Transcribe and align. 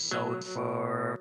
Episode 0.00 0.42
4. 0.42 1.20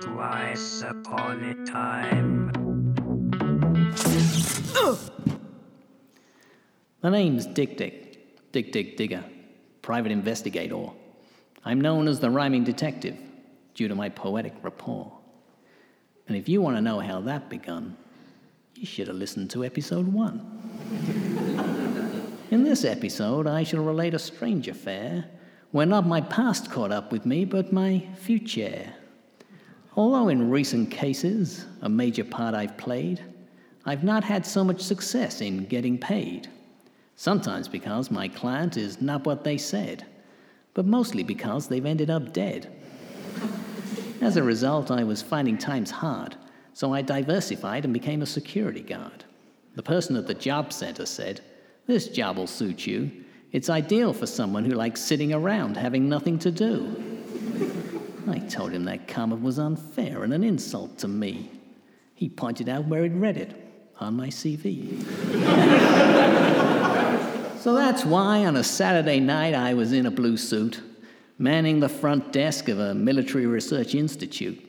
Twice 0.00 0.82
upon 0.82 1.44
a 1.44 1.64
time. 1.64 2.50
The 7.02 7.08
name's 7.08 7.46
Dick 7.46 7.76
Dick, 7.76 8.50
Dick 8.50 8.72
Dick 8.72 8.96
Digger, 8.96 9.24
private 9.80 10.10
investigator. 10.10 10.86
I'm 11.64 11.80
known 11.80 12.08
as 12.08 12.18
the 12.18 12.30
rhyming 12.30 12.64
detective 12.64 13.16
due 13.74 13.86
to 13.86 13.94
my 13.94 14.08
poetic 14.08 14.54
rapport. 14.62 15.12
And 16.26 16.36
if 16.36 16.48
you 16.48 16.60
want 16.60 16.76
to 16.78 16.82
know 16.82 16.98
how 16.98 17.20
that 17.20 17.48
begun, 17.48 17.96
you 18.74 18.86
should 18.86 19.06
have 19.06 19.16
listened 19.16 19.50
to 19.50 19.64
episode 19.64 20.08
one. 20.08 21.19
In 22.50 22.64
this 22.64 22.84
episode, 22.84 23.46
I 23.46 23.62
shall 23.62 23.84
relate 23.84 24.14
a 24.14 24.18
strange 24.18 24.66
affair 24.68 25.24
where 25.70 25.86
not 25.86 26.06
my 26.06 26.20
past 26.20 26.70
caught 26.70 26.90
up 26.90 27.12
with 27.12 27.24
me, 27.24 27.44
but 27.44 27.72
my 27.72 28.04
future. 28.16 28.92
Although 29.96 30.28
in 30.28 30.50
recent 30.50 30.90
cases, 30.90 31.64
a 31.82 31.88
major 31.88 32.24
part 32.24 32.54
I've 32.54 32.76
played, 32.76 33.22
I've 33.86 34.02
not 34.02 34.24
had 34.24 34.44
so 34.44 34.64
much 34.64 34.80
success 34.80 35.40
in 35.40 35.66
getting 35.66 35.96
paid. 35.96 36.48
Sometimes 37.16 37.68
because 37.68 38.10
my 38.10 38.26
client 38.28 38.76
is 38.76 39.00
not 39.00 39.24
what 39.24 39.44
they 39.44 39.56
said, 39.56 40.04
but 40.74 40.86
mostly 40.86 41.22
because 41.22 41.68
they've 41.68 41.86
ended 41.86 42.10
up 42.10 42.32
dead. 42.32 42.72
As 44.20 44.36
a 44.36 44.42
result, 44.42 44.90
I 44.90 45.04
was 45.04 45.22
finding 45.22 45.56
times 45.56 45.90
hard, 45.90 46.36
so 46.74 46.92
I 46.92 47.02
diversified 47.02 47.84
and 47.84 47.94
became 47.94 48.22
a 48.22 48.26
security 48.26 48.82
guard. 48.82 49.24
The 49.76 49.82
person 49.82 50.16
at 50.16 50.26
the 50.26 50.34
job 50.34 50.72
center 50.72 51.06
said, 51.06 51.40
This 51.90 52.06
job 52.06 52.36
will 52.36 52.46
suit 52.46 52.86
you. 52.86 53.10
It's 53.50 53.68
ideal 53.68 54.12
for 54.12 54.24
someone 54.24 54.64
who 54.64 54.74
likes 54.74 55.00
sitting 55.00 55.32
around 55.32 55.76
having 55.76 56.08
nothing 56.08 56.38
to 56.38 56.52
do. 56.52 56.94
I 58.28 58.38
told 58.38 58.70
him 58.70 58.84
that 58.84 59.08
comment 59.08 59.42
was 59.42 59.58
unfair 59.58 60.22
and 60.22 60.32
an 60.32 60.44
insult 60.44 60.98
to 60.98 61.08
me. 61.08 61.50
He 62.14 62.28
pointed 62.28 62.68
out 62.68 62.84
where 62.84 63.02
he'd 63.02 63.16
read 63.16 63.36
it 63.36 63.56
on 63.98 64.14
my 64.14 64.28
CV. 64.28 65.02
so 67.58 67.74
that's 67.74 68.04
why 68.04 68.46
on 68.46 68.54
a 68.54 68.62
Saturday 68.62 69.18
night 69.18 69.54
I 69.54 69.74
was 69.74 69.92
in 69.92 70.06
a 70.06 70.12
blue 70.12 70.36
suit, 70.36 70.80
manning 71.38 71.80
the 71.80 71.88
front 71.88 72.32
desk 72.32 72.68
of 72.68 72.78
a 72.78 72.94
military 72.94 73.46
research 73.46 73.96
institute, 73.96 74.64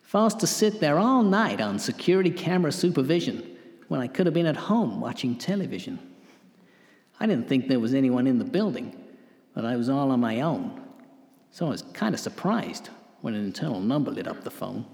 forced 0.00 0.40
to 0.40 0.46
sit 0.46 0.80
there 0.80 0.98
all 0.98 1.22
night 1.22 1.60
on 1.60 1.78
security 1.78 2.30
camera 2.30 2.72
supervision 2.72 3.58
when 3.88 4.00
I 4.00 4.06
could 4.06 4.24
have 4.24 4.34
been 4.34 4.46
at 4.46 4.56
home 4.56 5.02
watching 5.02 5.36
television. 5.36 5.98
I 7.22 7.26
didn't 7.26 7.48
think 7.48 7.68
there 7.68 7.78
was 7.78 7.94
anyone 7.94 8.26
in 8.26 8.40
the 8.40 8.44
building, 8.44 9.00
but 9.54 9.64
I 9.64 9.76
was 9.76 9.88
all 9.88 10.10
on 10.10 10.18
my 10.18 10.40
own. 10.40 10.82
So 11.52 11.66
I 11.66 11.68
was 11.68 11.82
kind 11.94 12.16
of 12.16 12.20
surprised 12.20 12.90
when 13.20 13.34
an 13.34 13.44
internal 13.44 13.78
number 13.78 14.10
lit 14.10 14.26
up 14.26 14.42
the 14.42 14.50
phone. 14.50 14.84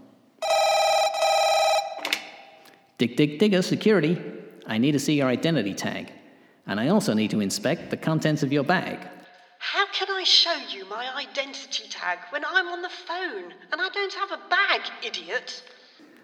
Dick 2.98 3.16
Dick 3.16 3.38
Digger, 3.38 3.62
security. 3.62 4.20
I 4.66 4.76
need 4.76 4.92
to 4.92 4.98
see 4.98 5.14
your 5.14 5.28
identity 5.28 5.72
tag. 5.72 6.12
And 6.66 6.78
I 6.78 6.88
also 6.88 7.14
need 7.14 7.30
to 7.30 7.40
inspect 7.40 7.88
the 7.88 7.96
contents 7.96 8.42
of 8.42 8.52
your 8.52 8.62
bag. 8.62 8.98
How 9.58 9.86
can 9.94 10.08
I 10.10 10.22
show 10.24 10.56
you 10.68 10.84
my 10.90 11.08
identity 11.16 11.88
tag 11.88 12.18
when 12.28 12.44
I'm 12.44 12.68
on 12.68 12.82
the 12.82 12.90
phone 12.90 13.54
and 13.72 13.80
I 13.80 13.88
don't 13.88 14.12
have 14.12 14.32
a 14.32 14.40
bag, 14.50 14.82
idiot? 15.02 15.62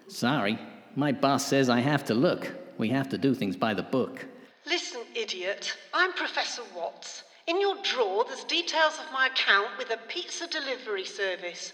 Sorry, 0.07 0.59
my 0.95 1.11
boss 1.11 1.47
says 1.47 1.67
I 1.67 1.79
have 1.79 2.05
to 2.05 2.13
look. 2.13 2.51
We 2.77 2.89
have 2.89 3.09
to 3.09 3.17
do 3.17 3.33
things 3.33 3.55
by 3.55 3.73
the 3.73 3.81
book. 3.81 4.27
Listen, 4.67 5.01
idiot, 5.13 5.77
I'm 5.93 6.11
Professor 6.13 6.63
Watts. 6.75 7.23
In 7.45 7.61
your 7.61 7.75
drawer, 7.83 8.25
there's 8.27 8.43
details 8.45 8.97
of 8.97 9.13
my 9.13 9.27
account 9.27 9.67
with 9.77 9.91
a 9.91 9.97
pizza 10.07 10.47
delivery 10.47 11.05
service. 11.05 11.73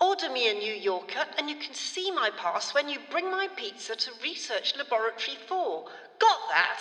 Order 0.00 0.28
me 0.32 0.50
a 0.50 0.54
New 0.54 0.74
Yorker, 0.74 1.24
and 1.38 1.48
you 1.48 1.54
can 1.54 1.72
see 1.72 2.10
my 2.10 2.30
pass 2.36 2.74
when 2.74 2.88
you 2.88 2.98
bring 3.12 3.30
my 3.30 3.46
pizza 3.54 3.94
to 3.94 4.10
Research 4.24 4.74
Laboratory 4.76 5.36
4. 5.46 5.84
Got 6.18 6.38
that? 6.50 6.80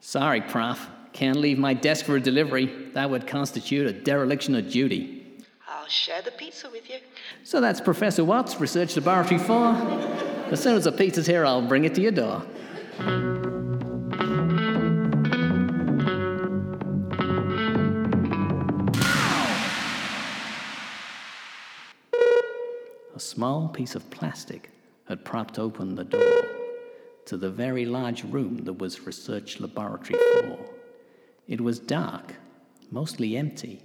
Sorry, 0.00 0.42
Prof. 0.42 0.86
Can't 1.14 1.38
leave 1.38 1.58
my 1.58 1.72
desk 1.72 2.04
for 2.04 2.16
a 2.16 2.20
delivery. 2.20 2.90
That 2.92 3.08
would 3.08 3.26
constitute 3.26 3.86
a 3.86 3.92
dereliction 3.94 4.54
of 4.54 4.70
duty. 4.70 5.42
I'll 5.66 5.88
share 5.88 6.20
the 6.20 6.32
pizza 6.32 6.68
with 6.68 6.90
you. 6.90 6.98
So 7.44 7.62
that's 7.62 7.80
Professor 7.80 8.26
Watts, 8.26 8.60
Research 8.60 8.94
Laboratory 8.96 9.38
4. 9.38 9.56
As 10.52 10.62
soon 10.62 10.76
as 10.76 10.84
the 10.84 10.92
pizza's 10.92 11.26
here, 11.26 11.46
I'll 11.46 11.66
bring 11.66 11.86
it 11.86 11.94
to 11.94 12.02
your 12.02 12.12
door. 12.12 12.44
Small 23.36 23.68
piece 23.68 23.94
of 23.94 24.08
plastic 24.08 24.70
had 25.04 25.22
propped 25.22 25.58
open 25.58 25.94
the 25.94 26.04
door 26.04 26.46
to 27.26 27.36
the 27.36 27.50
very 27.50 27.84
large 27.84 28.24
room 28.24 28.56
that 28.64 28.78
was 28.78 29.06
Research 29.06 29.60
Laboratory 29.60 30.18
4. 30.40 30.58
It 31.46 31.60
was 31.60 31.78
dark, 31.78 32.32
mostly 32.90 33.36
empty, 33.36 33.82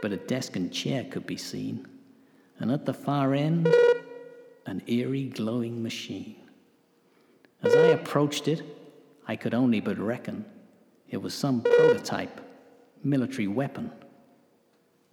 but 0.00 0.12
a 0.12 0.16
desk 0.16 0.56
and 0.56 0.72
chair 0.72 1.04
could 1.04 1.26
be 1.26 1.36
seen, 1.36 1.86
and 2.60 2.72
at 2.72 2.86
the 2.86 2.94
far 2.94 3.34
end, 3.34 3.68
an 4.64 4.80
eerie 4.86 5.28
glowing 5.28 5.82
machine. 5.82 6.36
As 7.62 7.76
I 7.76 7.88
approached 7.88 8.48
it, 8.48 8.62
I 9.26 9.36
could 9.36 9.52
only 9.52 9.80
but 9.80 9.98
reckon 9.98 10.46
it 11.10 11.18
was 11.18 11.34
some 11.34 11.60
prototype 11.60 12.40
military 13.04 13.48
weapon. 13.48 13.92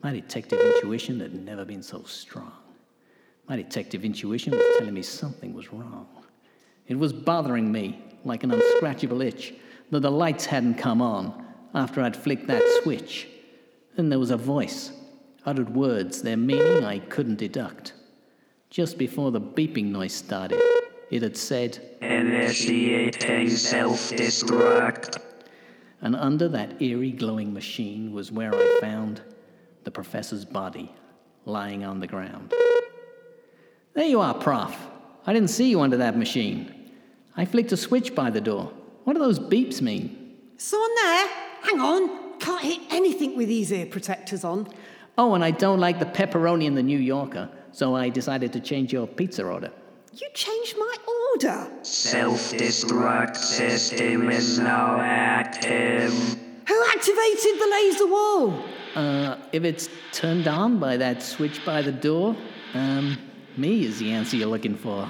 My 0.01 0.13
detective 0.13 0.61
intuition 0.61 1.19
had 1.19 1.33
never 1.33 1.65
been 1.65 1.83
so 1.83 2.03
strong. 2.03 2.53
My 3.47 3.55
detective 3.55 4.03
intuition 4.03 4.53
was 4.53 4.75
telling 4.77 4.93
me 4.93 5.03
something 5.03 5.53
was 5.53 5.71
wrong. 5.71 6.07
It 6.87 6.97
was 6.97 7.13
bothering 7.13 7.71
me 7.71 8.01
like 8.23 8.43
an 8.43 8.51
unscratchable 8.51 9.23
itch 9.23 9.53
that 9.91 9.99
the 9.99 10.11
lights 10.11 10.45
hadn't 10.45 10.75
come 10.75 11.01
on 11.01 11.45
after 11.73 12.01
I'd 12.01 12.15
flicked 12.15 12.47
that 12.47 12.63
switch. 12.83 13.27
Then 13.95 14.09
there 14.09 14.19
was 14.19 14.31
a 14.31 14.37
voice, 14.37 14.91
uttered 15.45 15.73
words, 15.75 16.21
their 16.21 16.37
meaning 16.37 16.83
I 16.83 16.99
couldn't 16.99 17.37
deduct. 17.37 17.93
Just 18.69 18.97
before 18.97 19.31
the 19.31 19.41
beeping 19.41 19.85
noise 19.85 20.13
started, 20.13 20.59
it 21.11 21.21
had 21.21 21.37
said, 21.37 21.79
Initiating 22.01 23.49
self 23.49 24.09
destruct. 24.09 25.17
and 26.01 26.15
under 26.15 26.47
that 26.49 26.81
eerie 26.81 27.11
glowing 27.11 27.53
machine 27.53 28.11
was 28.11 28.31
where 28.31 28.53
I 28.53 28.77
found 28.81 29.21
the 29.83 29.91
professor's 29.91 30.45
body 30.45 30.91
lying 31.45 31.85
on 31.85 31.99
the 31.99 32.07
ground. 32.07 32.53
There 33.95 34.05
you 34.05 34.19
are, 34.19 34.33
Prof. 34.33 34.75
I 35.25 35.31
didn't 35.31 35.49
see 35.49 35.69
you 35.69 35.79
under 35.79 35.95
that 35.97 36.17
machine. 36.17 36.91
I 37.37 37.45
flicked 37.45 37.71
a 37.71 37.77
switch 37.77 38.13
by 38.13 38.29
the 38.29 38.41
door. 38.41 38.71
What 39.05 39.13
do 39.13 39.19
those 39.19 39.39
beeps 39.39 39.81
mean? 39.81 40.35
Someone 40.57 40.93
there? 40.95 41.27
Hang 41.61 41.79
on. 41.79 42.39
Can't 42.39 42.61
hit 42.61 42.81
anything 42.89 43.37
with 43.37 43.47
these 43.47 43.71
ear 43.71 43.85
protectors 43.85 44.43
on. 44.43 44.67
Oh, 45.17 45.33
and 45.33 45.45
I 45.45 45.51
don't 45.51 45.79
like 45.79 45.99
the 45.99 46.05
pepperoni 46.05 46.65
in 46.65 46.75
the 46.75 46.83
New 46.83 46.99
Yorker, 46.99 47.49
so 47.71 47.95
I 47.95 48.09
decided 48.09 48.51
to 48.53 48.59
change 48.59 48.91
your 48.91 49.07
pizza 49.07 49.45
order. 49.45 49.71
You 50.13 50.27
changed 50.33 50.75
my 50.77 50.95
order. 51.33 51.71
Self 51.81 52.51
destruct 52.51 53.37
system 53.37 54.29
is 54.29 54.59
now 54.59 54.99
active. 54.99 56.11
Who 56.67 56.85
activated 56.89 57.59
the 57.59 57.67
laser 57.71 58.07
wall? 58.07 58.65
Uh, 58.93 59.37
if 59.53 59.63
it's 59.63 59.87
turned 60.11 60.49
on 60.49 60.79
by 60.79 60.97
that 60.97 61.23
switch 61.23 61.63
by 61.65 61.81
the 61.81 61.91
door, 61.93 62.35
um, 62.73 63.17
me 63.57 63.85
is 63.85 63.99
the 63.99 64.11
answer 64.11 64.37
you're 64.37 64.47
looking 64.47 64.75
for. 64.75 65.09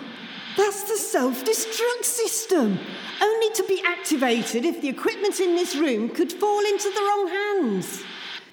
That's 0.58 0.84
the 0.84 0.98
self 0.98 1.44
destruct 1.44 2.04
system. 2.04 2.80
Only 3.22 3.50
to 3.56 3.64
be 3.68 3.82
activated 3.86 4.66
if 4.66 4.82
the 4.82 4.90
equipment 4.90 5.40
in 5.40 5.56
this 5.56 5.76
room 5.76 6.10
could 6.10 6.32
fall 6.32 6.60
into 6.60 6.90
the 6.90 7.02
wrong 7.02 7.28
hands. 7.28 8.04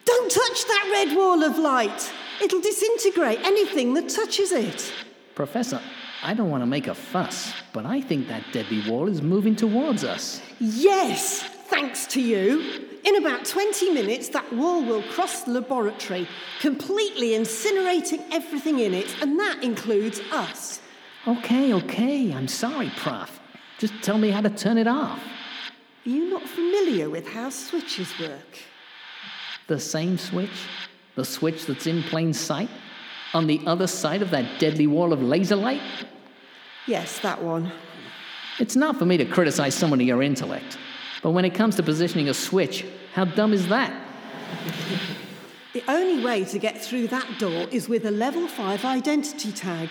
Don't 0.04 0.30
touch 0.30 0.64
that 0.66 0.90
red 0.92 1.16
wall 1.16 1.42
of 1.44 1.58
light. 1.58 2.12
It'll 2.42 2.60
disintegrate 2.60 3.38
anything 3.44 3.94
that 3.94 4.08
touches 4.08 4.50
it. 4.50 4.92
Professor, 5.34 5.80
I 6.24 6.34
don't 6.34 6.50
want 6.50 6.62
to 6.62 6.66
make 6.66 6.88
a 6.88 6.94
fuss, 6.94 7.54
but 7.72 7.86
I 7.86 8.00
think 8.00 8.28
that 8.28 8.44
Debbie 8.52 8.88
wall 8.88 9.08
is 9.08 9.22
moving 9.22 9.54
towards 9.54 10.04
us. 10.04 10.42
Yes, 10.60 11.42
thanks 11.42 12.06
to 12.08 12.20
you. 12.20 12.91
In 13.04 13.16
about 13.16 13.44
20 13.44 13.90
minutes, 13.90 14.28
that 14.28 14.52
wall 14.52 14.84
will 14.84 15.02
cross 15.02 15.42
the 15.42 15.52
laboratory, 15.52 16.28
completely 16.60 17.30
incinerating 17.30 18.22
everything 18.30 18.78
in 18.78 18.94
it, 18.94 19.20
and 19.20 19.38
that 19.40 19.62
includes 19.62 20.20
us. 20.30 20.80
Okay, 21.26 21.72
okay, 21.74 22.32
I'm 22.32 22.46
sorry, 22.46 22.92
Prof. 22.96 23.40
Just 23.78 23.94
tell 24.02 24.18
me 24.18 24.30
how 24.30 24.40
to 24.40 24.50
turn 24.50 24.78
it 24.78 24.86
off. 24.86 25.18
Are 26.06 26.08
you 26.08 26.30
not 26.30 26.42
familiar 26.42 27.10
with 27.10 27.26
how 27.26 27.50
switches 27.50 28.16
work? 28.20 28.58
The 29.66 29.80
same 29.80 30.16
switch? 30.16 30.66
The 31.16 31.24
switch 31.24 31.66
that's 31.66 31.86
in 31.86 32.02
plain 32.04 32.32
sight? 32.32 32.70
On 33.34 33.46
the 33.46 33.60
other 33.66 33.86
side 33.86 34.22
of 34.22 34.30
that 34.30 34.60
deadly 34.60 34.86
wall 34.86 35.12
of 35.12 35.22
laser 35.22 35.56
light? 35.56 35.82
Yes, 36.86 37.18
that 37.20 37.42
one. 37.42 37.72
It's 38.58 38.76
not 38.76 38.96
for 38.96 39.06
me 39.06 39.16
to 39.16 39.24
criticize 39.24 39.74
someone 39.74 40.00
of 40.00 40.06
your 40.06 40.22
intellect. 40.22 40.78
But 41.22 41.30
when 41.30 41.44
it 41.44 41.54
comes 41.54 41.76
to 41.76 41.82
positioning 41.82 42.28
a 42.28 42.34
switch, 42.34 42.84
how 43.14 43.24
dumb 43.24 43.52
is 43.52 43.68
that? 43.68 43.92
The 45.72 45.84
only 45.88 46.22
way 46.22 46.44
to 46.44 46.58
get 46.58 46.82
through 46.82 47.08
that 47.08 47.38
door 47.38 47.66
is 47.70 47.88
with 47.88 48.04
a 48.04 48.10
level 48.10 48.46
5 48.46 48.84
identity 48.84 49.52
tag. 49.52 49.88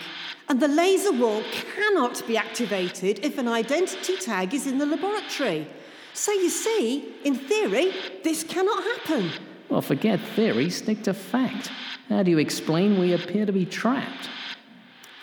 And 0.48 0.60
the 0.60 0.68
laser 0.68 1.12
wall 1.12 1.42
cannot 1.74 2.24
be 2.26 2.36
activated 2.36 3.24
if 3.24 3.38
an 3.38 3.48
identity 3.48 4.16
tag 4.16 4.54
is 4.54 4.66
in 4.66 4.78
the 4.78 4.86
laboratory. 4.86 5.66
So 6.14 6.30
you 6.30 6.50
see, 6.50 7.14
in 7.24 7.34
theory, 7.34 7.92
this 8.22 8.44
cannot 8.44 8.84
happen. 8.84 9.32
Well, 9.70 9.80
forget 9.80 10.20
theory, 10.20 10.68
stick 10.68 11.02
to 11.04 11.14
fact. 11.14 11.70
How 12.08 12.22
do 12.22 12.30
you 12.30 12.38
explain 12.38 13.00
we 13.00 13.14
appear 13.14 13.46
to 13.46 13.52
be 13.52 13.64
trapped? 13.64 14.28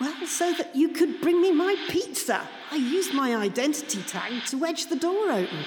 Well, 0.00 0.26
so 0.26 0.52
that 0.54 0.74
you 0.74 0.88
could 0.88 1.20
bring 1.20 1.42
me 1.42 1.52
my 1.52 1.76
pizza. 1.88 2.40
I 2.70 2.76
used 2.76 3.12
my 3.12 3.36
identity 3.36 4.02
tag 4.02 4.46
to 4.46 4.56
wedge 4.56 4.86
the 4.86 4.96
door 4.96 5.30
open. 5.30 5.64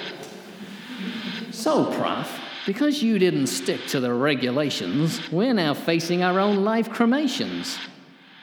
So, 1.52 1.86
Prof, 1.94 2.40
because 2.66 3.04
you 3.04 3.20
didn't 3.20 3.48
stick 3.48 3.86
to 3.88 4.00
the 4.00 4.12
regulations, 4.12 5.32
we're 5.32 5.54
now 5.54 5.76
facing 5.76 6.24
our 6.24 6.40
own 6.40 6.64
live 6.64 6.90
cremations. 6.90 7.78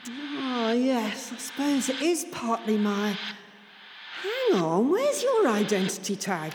Oh, 0.07 0.71
yes, 0.71 1.33
I 1.33 1.37
suppose 1.37 1.89
it 1.89 2.01
is 2.01 2.25
partly 2.31 2.77
my. 2.77 3.17
Hang 4.21 4.61
on, 4.61 4.89
where's 4.89 5.21
your 5.21 5.49
identity 5.49 6.15
tag? 6.15 6.53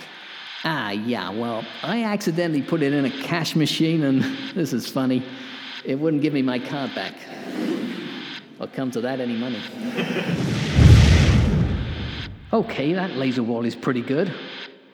Ah, 0.65 0.93
yeah, 0.93 1.29
well, 1.29 1.63
I 1.83 2.05
accidentally 2.05 2.63
put 2.63 2.83
it 2.83 2.95
in 2.95 3.05
a 3.05 3.11
cash 3.11 3.55
machine, 3.55 4.03
and 4.05 4.23
this 4.55 4.73
is 4.73 4.89
funny. 4.89 5.23
It 5.85 5.97
wouldn't 5.97 6.23
give 6.23 6.33
me 6.33 6.41
my 6.41 6.59
card 6.59 6.95
back. 6.95 7.15
I'll 8.61 8.69
come 8.69 8.91
to 8.93 9.01
that 9.03 9.21
any 9.21 9.37
money. 9.37 9.61
okay, 12.53 12.95
that 12.95 13.13
laser 13.17 13.43
wall 13.43 13.65
is 13.65 13.77
pretty 13.77 14.01
good. 14.01 14.33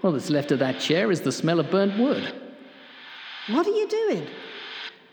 All 0.02 0.10
that's 0.10 0.30
left 0.30 0.50
of 0.50 0.58
that 0.58 0.80
chair 0.80 1.12
is 1.12 1.20
the 1.20 1.30
smell 1.30 1.60
of 1.60 1.70
burnt 1.70 1.96
wood. 1.96 2.34
What 3.48 3.66
are 3.66 3.70
you 3.70 3.86
doing? 3.86 4.26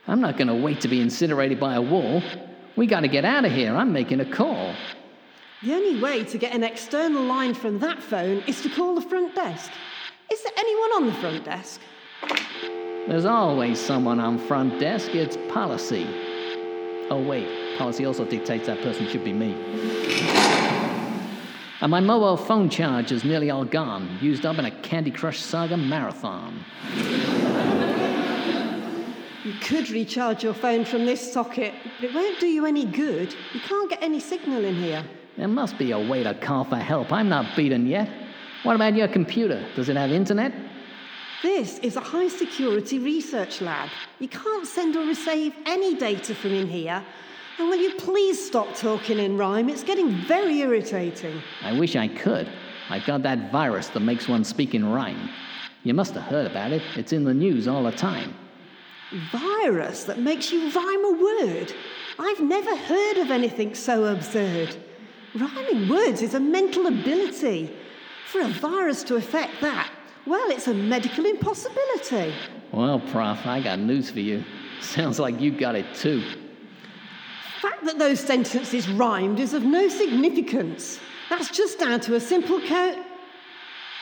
I'm 0.07 0.21
not 0.21 0.37
going 0.37 0.47
to 0.47 0.55
wait 0.55 0.81
to 0.81 0.87
be 0.87 0.99
incinerated 0.99 1.59
by 1.59 1.75
a 1.75 1.81
wall. 1.81 2.23
We 2.75 2.87
got 2.87 3.01
to 3.01 3.07
get 3.07 3.23
out 3.23 3.45
of 3.45 3.51
here. 3.51 3.75
I'm 3.75 3.93
making 3.93 4.19
a 4.19 4.25
call. 4.25 4.73
The 5.61 5.73
only 5.73 6.01
way 6.01 6.23
to 6.23 6.37
get 6.37 6.53
an 6.55 6.63
external 6.63 7.23
line 7.23 7.53
from 7.53 7.77
that 7.79 8.01
phone 8.01 8.41
is 8.47 8.61
to 8.61 8.69
call 8.69 8.95
the 8.95 9.01
front 9.01 9.35
desk. 9.35 9.71
Is 10.31 10.41
there 10.41 10.53
anyone 10.57 10.89
on 10.91 11.05
the 11.05 11.13
front 11.13 11.45
desk? 11.45 11.81
There's 13.07 13.25
always 13.25 13.79
someone 13.79 14.19
on 14.19 14.39
front 14.39 14.79
desk. 14.79 15.13
It's 15.13 15.37
policy. 15.51 16.07
Oh, 17.11 17.23
wait. 17.27 17.68
Policy 17.79 18.03
also 18.03 18.25
dictates 18.25 18.67
that 18.67 18.81
person 18.81 19.07
should 19.07 19.23
be 19.23 19.31
me. 19.31 19.53
And 21.79 21.89
my 21.89 22.01
mobile 22.01 22.35
phone 22.35 22.69
charge 22.69 23.13
is 23.13 23.23
nearly 23.23 23.51
all 23.51 23.63
gone, 23.63 24.19
used 24.21 24.45
up 24.45 24.57
in 24.59 24.65
a 24.65 24.71
Candy 24.81 25.11
Crush 25.11 25.39
Saga 25.39 25.77
marathon. 25.77 26.65
You 29.45 29.53
could 29.61 29.89
recharge 29.89 30.43
your 30.43 30.53
phone 30.53 30.83
from 30.83 31.05
this 31.05 31.31
socket, 31.31 31.73
but 32.01 32.09
it 32.09 32.13
won't 32.13 32.37
do 32.41 32.47
you 32.47 32.65
any 32.65 32.83
good. 32.83 33.33
You 33.53 33.61
can't 33.61 33.89
get 33.89 34.03
any 34.03 34.19
signal 34.19 34.65
in 34.65 34.75
here. 34.75 35.01
There 35.37 35.47
must 35.47 35.77
be 35.77 35.91
a 35.91 35.99
way 35.99 36.21
to 36.23 36.33
call 36.33 36.65
for 36.65 36.75
help. 36.75 37.13
I'm 37.13 37.29
not 37.29 37.55
beaten 37.55 37.87
yet. 37.87 38.09
What 38.63 38.75
about 38.75 38.93
your 38.93 39.07
computer? 39.07 39.65
Does 39.77 39.87
it 39.87 39.95
have 39.95 40.11
internet? 40.11 40.51
This 41.41 41.79
is 41.79 41.95
a 41.95 42.01
high 42.01 42.27
security 42.27 42.99
research 42.99 43.61
lab. 43.61 43.89
You 44.19 44.27
can't 44.27 44.67
send 44.67 44.97
or 44.97 45.05
receive 45.05 45.53
any 45.65 45.95
data 45.95 46.35
from 46.35 46.53
in 46.53 46.67
here. 46.67 47.01
And 47.59 47.67
will 47.67 47.77
you 47.77 47.93
please 47.95 48.43
stop 48.43 48.73
talking 48.73 49.19
in 49.19 49.37
rhyme? 49.37 49.67
It's 49.67 49.83
getting 49.83 50.11
very 50.11 50.59
irritating. 50.59 51.41
I 51.61 51.77
wish 51.77 51.97
I 51.97 52.07
could. 52.07 52.47
I've 52.89 53.05
got 53.05 53.21
that 53.23 53.51
virus 53.51 53.89
that 53.89 53.99
makes 53.99 54.29
one 54.29 54.45
speak 54.45 54.73
in 54.73 54.89
rhyme. 54.89 55.29
You 55.83 55.93
must 55.93 56.13
have 56.13 56.23
heard 56.23 56.49
about 56.49 56.71
it. 56.71 56.81
It's 56.95 57.11
in 57.11 57.25
the 57.25 57.33
news 57.33 57.67
all 57.67 57.83
the 57.83 57.91
time. 57.91 58.33
Virus 59.33 60.05
that 60.05 60.19
makes 60.19 60.53
you 60.53 60.71
rhyme 60.71 61.05
a 61.05 61.11
word? 61.11 61.73
I've 62.17 62.39
never 62.39 62.73
heard 62.77 63.17
of 63.17 63.29
anything 63.29 63.75
so 63.75 64.05
absurd. 64.05 64.77
Rhyming 65.35 65.89
words 65.89 66.21
is 66.21 66.35
a 66.35 66.39
mental 66.39 66.87
ability. 66.87 67.75
For 68.31 68.39
a 68.39 68.47
virus 68.47 69.03
to 69.03 69.15
affect 69.15 69.59
that, 69.59 69.91
well, 70.25 70.49
it's 70.49 70.67
a 70.67 70.73
medical 70.73 71.25
impossibility. 71.25 72.33
Well, 72.71 73.01
Prof, 73.11 73.45
I 73.45 73.59
got 73.59 73.79
news 73.79 74.09
for 74.09 74.21
you. 74.21 74.45
Sounds 74.81 75.19
like 75.19 75.41
you 75.41 75.51
got 75.51 75.75
it 75.75 75.93
too. 75.93 76.23
The 77.59 77.67
fact 77.67 77.83
that 77.87 77.99
those 77.99 78.21
sentences 78.21 78.87
rhymed 78.87 79.37
is 79.37 79.53
of 79.53 79.63
no 79.63 79.89
significance. 79.89 80.97
That's 81.29 81.49
just 81.51 81.77
down 81.77 81.99
to 82.01 82.15
a 82.15 82.19
simple 82.19 82.61
co- 82.61 83.03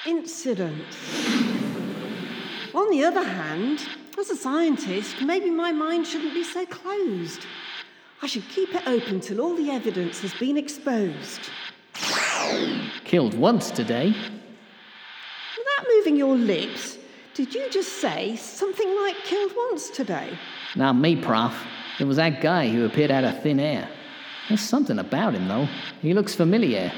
incidence. 0.05 0.95
On 2.75 2.87
the 2.91 3.03
other 3.03 3.23
hand, 3.23 3.83
as 4.19 4.29
a 4.29 4.35
scientist, 4.35 5.23
maybe 5.23 5.49
my 5.49 5.71
mind 5.71 6.05
shouldn't 6.05 6.35
be 6.35 6.43
so 6.43 6.67
closed. 6.67 7.47
I 8.21 8.27
should 8.27 8.47
keep 8.49 8.75
it 8.75 8.87
open 8.87 9.21
till 9.21 9.41
all 9.41 9.55
the 9.55 9.71
evidence 9.71 10.21
has 10.21 10.35
been 10.35 10.55
exposed. 10.55 11.49
Killed 13.05 13.33
once 13.33 13.71
today. 13.71 14.09
Without 14.09 15.87
moving 15.95 16.15
your 16.15 16.35
lips, 16.35 16.99
did 17.33 17.55
you 17.55 17.67
just 17.71 17.93
say 17.93 18.35
something 18.35 18.95
like 18.97 19.15
killed 19.23 19.53
once 19.57 19.89
today? 19.89 20.37
Now, 20.75 20.93
me, 20.93 21.15
Prof. 21.15 21.55
It 21.99 22.05
was 22.05 22.17
that 22.17 22.41
guy 22.41 22.69
who 22.69 22.85
appeared 22.85 23.11
out 23.11 23.23
of 23.23 23.41
thin 23.41 23.59
air. 23.59 23.89
There's 24.47 24.61
something 24.61 24.99
about 24.99 25.33
him, 25.33 25.47
though. 25.47 25.67
He 26.01 26.13
looks 26.13 26.35
familiar. 26.35 26.91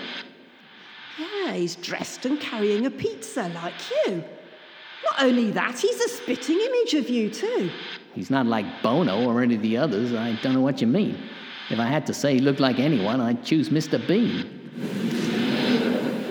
Yeah, 1.17 1.53
he's 1.53 1.75
dressed 1.75 2.25
and 2.25 2.39
carrying 2.39 2.85
a 2.85 2.91
pizza 2.91 3.49
like 3.55 3.73
you. 4.05 4.23
Not 5.03 5.23
only 5.23 5.51
that, 5.51 5.79
he's 5.79 5.99
a 6.01 6.09
spitting 6.09 6.59
image 6.59 6.93
of 6.93 7.09
you, 7.09 7.29
too. 7.29 7.71
He's 8.13 8.29
not 8.29 8.45
like 8.45 8.65
Bono 8.83 9.25
or 9.25 9.41
any 9.41 9.55
of 9.55 9.61
the 9.61 9.77
others. 9.77 10.13
I 10.13 10.37
don't 10.43 10.53
know 10.53 10.61
what 10.61 10.81
you 10.81 10.87
mean. 10.87 11.17
If 11.69 11.79
I 11.79 11.85
had 11.85 12.05
to 12.07 12.13
say 12.13 12.33
he 12.33 12.39
looked 12.39 12.59
like 12.59 12.79
anyone, 12.79 13.21
I'd 13.21 13.43
choose 13.43 13.69
Mr. 13.69 14.05
Bean. 14.05 14.49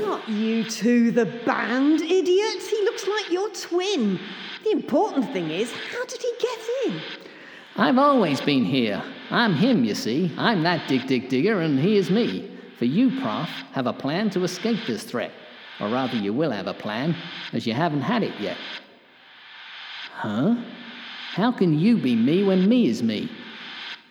Not 0.01 0.23
U2, 0.27 1.15
the 1.15 1.27
band, 1.47 2.01
idiot. 2.01 2.63
He 2.63 2.83
looks 2.83 3.07
like 3.07 3.31
your 3.31 3.49
twin. 3.51 4.21
The 4.65 4.73
important 4.73 5.33
thing 5.33 5.51
is, 5.51 5.73
how 5.73 6.05
did 6.05 6.21
he 6.21 6.33
get 6.39 6.59
in? 6.87 7.01
I've 7.79 7.97
always 7.97 8.41
been 8.41 8.65
here. 8.65 9.01
I'm 9.31 9.55
him, 9.55 9.85
you 9.85 9.95
see. 9.95 10.35
I'm 10.37 10.65
that 10.65 10.89
Dick 10.89 11.07
Dick 11.07 11.29
Digger, 11.29 11.61
and 11.61 11.79
he 11.79 11.97
is 11.97 12.11
me. 12.11 12.51
For 12.77 12.87
you, 12.87 13.21
Prof, 13.21 13.49
have 13.71 13.87
a 13.87 13.93
plan 13.93 14.31
to 14.31 14.43
escape 14.43 14.81
this 14.85 15.05
threat. 15.05 15.31
Or 15.79 15.89
rather, 15.89 16.17
you 16.17 16.33
will 16.33 16.51
have 16.51 16.67
a 16.67 16.75
plan, 16.75 17.15
as 17.53 17.69
you 17.69 17.75
haven't 17.75 18.01
had 18.01 18.25
it 18.25 18.39
yet. 18.41 18.57
Huh? 20.11 20.57
How 21.31 21.53
can 21.53 21.79
you 21.79 21.97
be 21.97 22.17
me 22.17 22.43
when 22.43 22.69
me 22.69 22.89
is 22.89 23.01
me? 23.01 23.31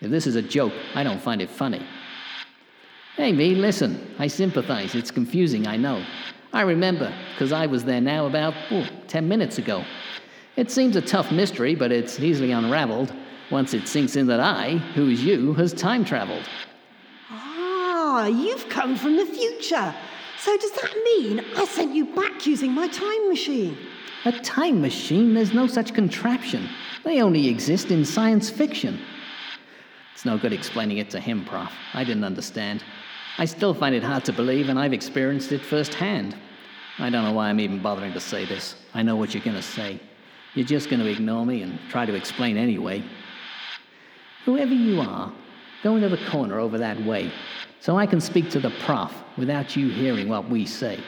If 0.00 0.10
this 0.10 0.26
is 0.26 0.36
a 0.36 0.42
joke, 0.42 0.72
I 0.94 1.02
don't 1.02 1.20
find 1.20 1.42
it 1.42 1.50
funny. 1.50 1.84
Hey, 3.16 3.32
me, 3.32 3.54
listen. 3.54 4.14
I 4.18 4.28
sympathize. 4.28 4.94
It's 4.94 5.10
confusing, 5.10 5.66
I 5.66 5.76
know. 5.76 6.02
I 6.54 6.62
remember, 6.62 7.12
because 7.34 7.52
I 7.52 7.66
was 7.66 7.84
there 7.84 8.00
now 8.00 8.24
about 8.24 8.54
oh, 8.70 8.88
10 9.08 9.28
minutes 9.28 9.58
ago. 9.58 9.84
It 10.56 10.70
seems 10.70 10.96
a 10.96 11.02
tough 11.02 11.30
mystery, 11.30 11.74
but 11.74 11.92
it's 11.92 12.18
easily 12.18 12.52
unraveled 12.52 13.12
once 13.50 13.74
it 13.74 13.88
sinks 13.88 14.16
in 14.16 14.26
that 14.26 14.40
I, 14.40 14.76
who 14.94 15.08
is 15.08 15.24
you, 15.24 15.54
has 15.54 15.72
time 15.72 16.04
traveled. 16.04 16.44
Ah, 17.30 18.26
you've 18.26 18.68
come 18.68 18.96
from 18.96 19.16
the 19.16 19.26
future. 19.26 19.94
So 20.38 20.56
does 20.56 20.72
that 20.72 20.94
mean 21.04 21.44
I 21.56 21.64
sent 21.64 21.94
you 21.94 22.06
back 22.14 22.46
using 22.46 22.72
my 22.72 22.88
time 22.88 23.28
machine? 23.28 23.76
A 24.24 24.32
time 24.32 24.80
machine? 24.80 25.34
There's 25.34 25.54
no 25.54 25.66
such 25.66 25.94
contraption. 25.94 26.68
They 27.04 27.22
only 27.22 27.48
exist 27.48 27.90
in 27.90 28.04
science 28.04 28.50
fiction. 28.50 29.00
It's 30.14 30.24
no 30.24 30.36
good 30.36 30.52
explaining 30.52 30.98
it 30.98 31.10
to 31.10 31.20
him, 31.20 31.44
Prof. 31.44 31.72
I 31.94 32.04
didn't 32.04 32.24
understand. 32.24 32.82
I 33.38 33.44
still 33.44 33.72
find 33.72 33.94
it 33.94 34.02
hard 34.02 34.24
to 34.24 34.32
believe, 34.32 34.68
and 34.68 34.78
I've 34.78 34.92
experienced 34.92 35.52
it 35.52 35.60
firsthand. 35.60 36.36
I 36.98 37.10
don't 37.10 37.22
know 37.22 37.32
why 37.32 37.48
I'm 37.48 37.60
even 37.60 37.80
bothering 37.80 38.12
to 38.14 38.20
say 38.20 38.44
this. 38.44 38.74
I 38.94 39.02
know 39.02 39.14
what 39.14 39.32
you're 39.32 39.44
going 39.44 39.56
to 39.56 39.62
say. 39.62 40.00
You're 40.54 40.66
just 40.66 40.90
going 40.90 41.00
to 41.00 41.08
ignore 41.08 41.46
me 41.46 41.62
and 41.62 41.78
try 41.88 42.04
to 42.04 42.14
explain 42.14 42.56
anyway. 42.56 43.04
Whoever 44.48 44.72
you 44.72 45.02
are, 45.02 45.30
go 45.82 45.96
into 45.96 46.08
the 46.08 46.30
corner 46.30 46.58
over 46.58 46.78
that 46.78 46.98
way 47.04 47.30
so 47.80 47.98
I 47.98 48.06
can 48.06 48.18
speak 48.18 48.48
to 48.52 48.58
the 48.58 48.70
prof 48.70 49.12
without 49.36 49.76
you 49.76 49.90
hearing 49.90 50.26
what 50.26 50.48
we 50.48 50.64
say. 50.64 50.98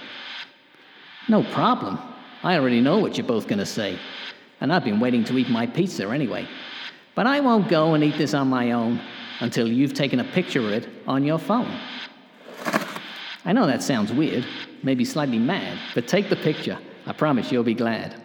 No 1.27 1.43
problem. 1.45 1.99
I 2.43 2.59
already 2.59 2.83
know 2.83 2.99
what 2.99 3.17
you're 3.17 3.27
both 3.27 3.49
going 3.49 3.59
to 3.59 3.65
say, 3.65 3.99
and 4.61 4.71
I've 4.71 4.85
been 4.85 5.01
waiting 5.01 5.25
to 5.25 5.39
eat 5.39 5.49
my 5.49 5.67
pizza 5.67 6.07
anyway. 6.11 6.47
But 7.15 7.27
I 7.27 7.41
won't 7.41 7.67
go 7.71 7.95
and 7.95 8.05
eat 8.05 8.19
this 8.19 8.35
on 8.35 8.49
my 8.49 8.73
own 8.73 9.01
until 9.41 9.67
you've 9.67 9.95
taken 9.95 10.21
a 10.21 10.25
picture 10.25 10.61
of 10.61 10.73
it 10.73 10.87
on 11.07 11.25
your 11.25 11.39
phone. 11.39 11.75
I 13.47 13.55
know 13.55 13.67
that 13.67 13.83
sounds 13.83 14.13
weird, 14.13 14.45
maybe 14.83 15.07
slightly 15.07 15.39
mad, 15.39 15.79
but 15.95 16.07
take 16.07 16.29
the 16.29 16.37
picture. 16.37 16.77
I 17.07 17.15
promise 17.15 17.51
you'll 17.51 17.63
be 17.63 17.73
glad. 17.73 18.21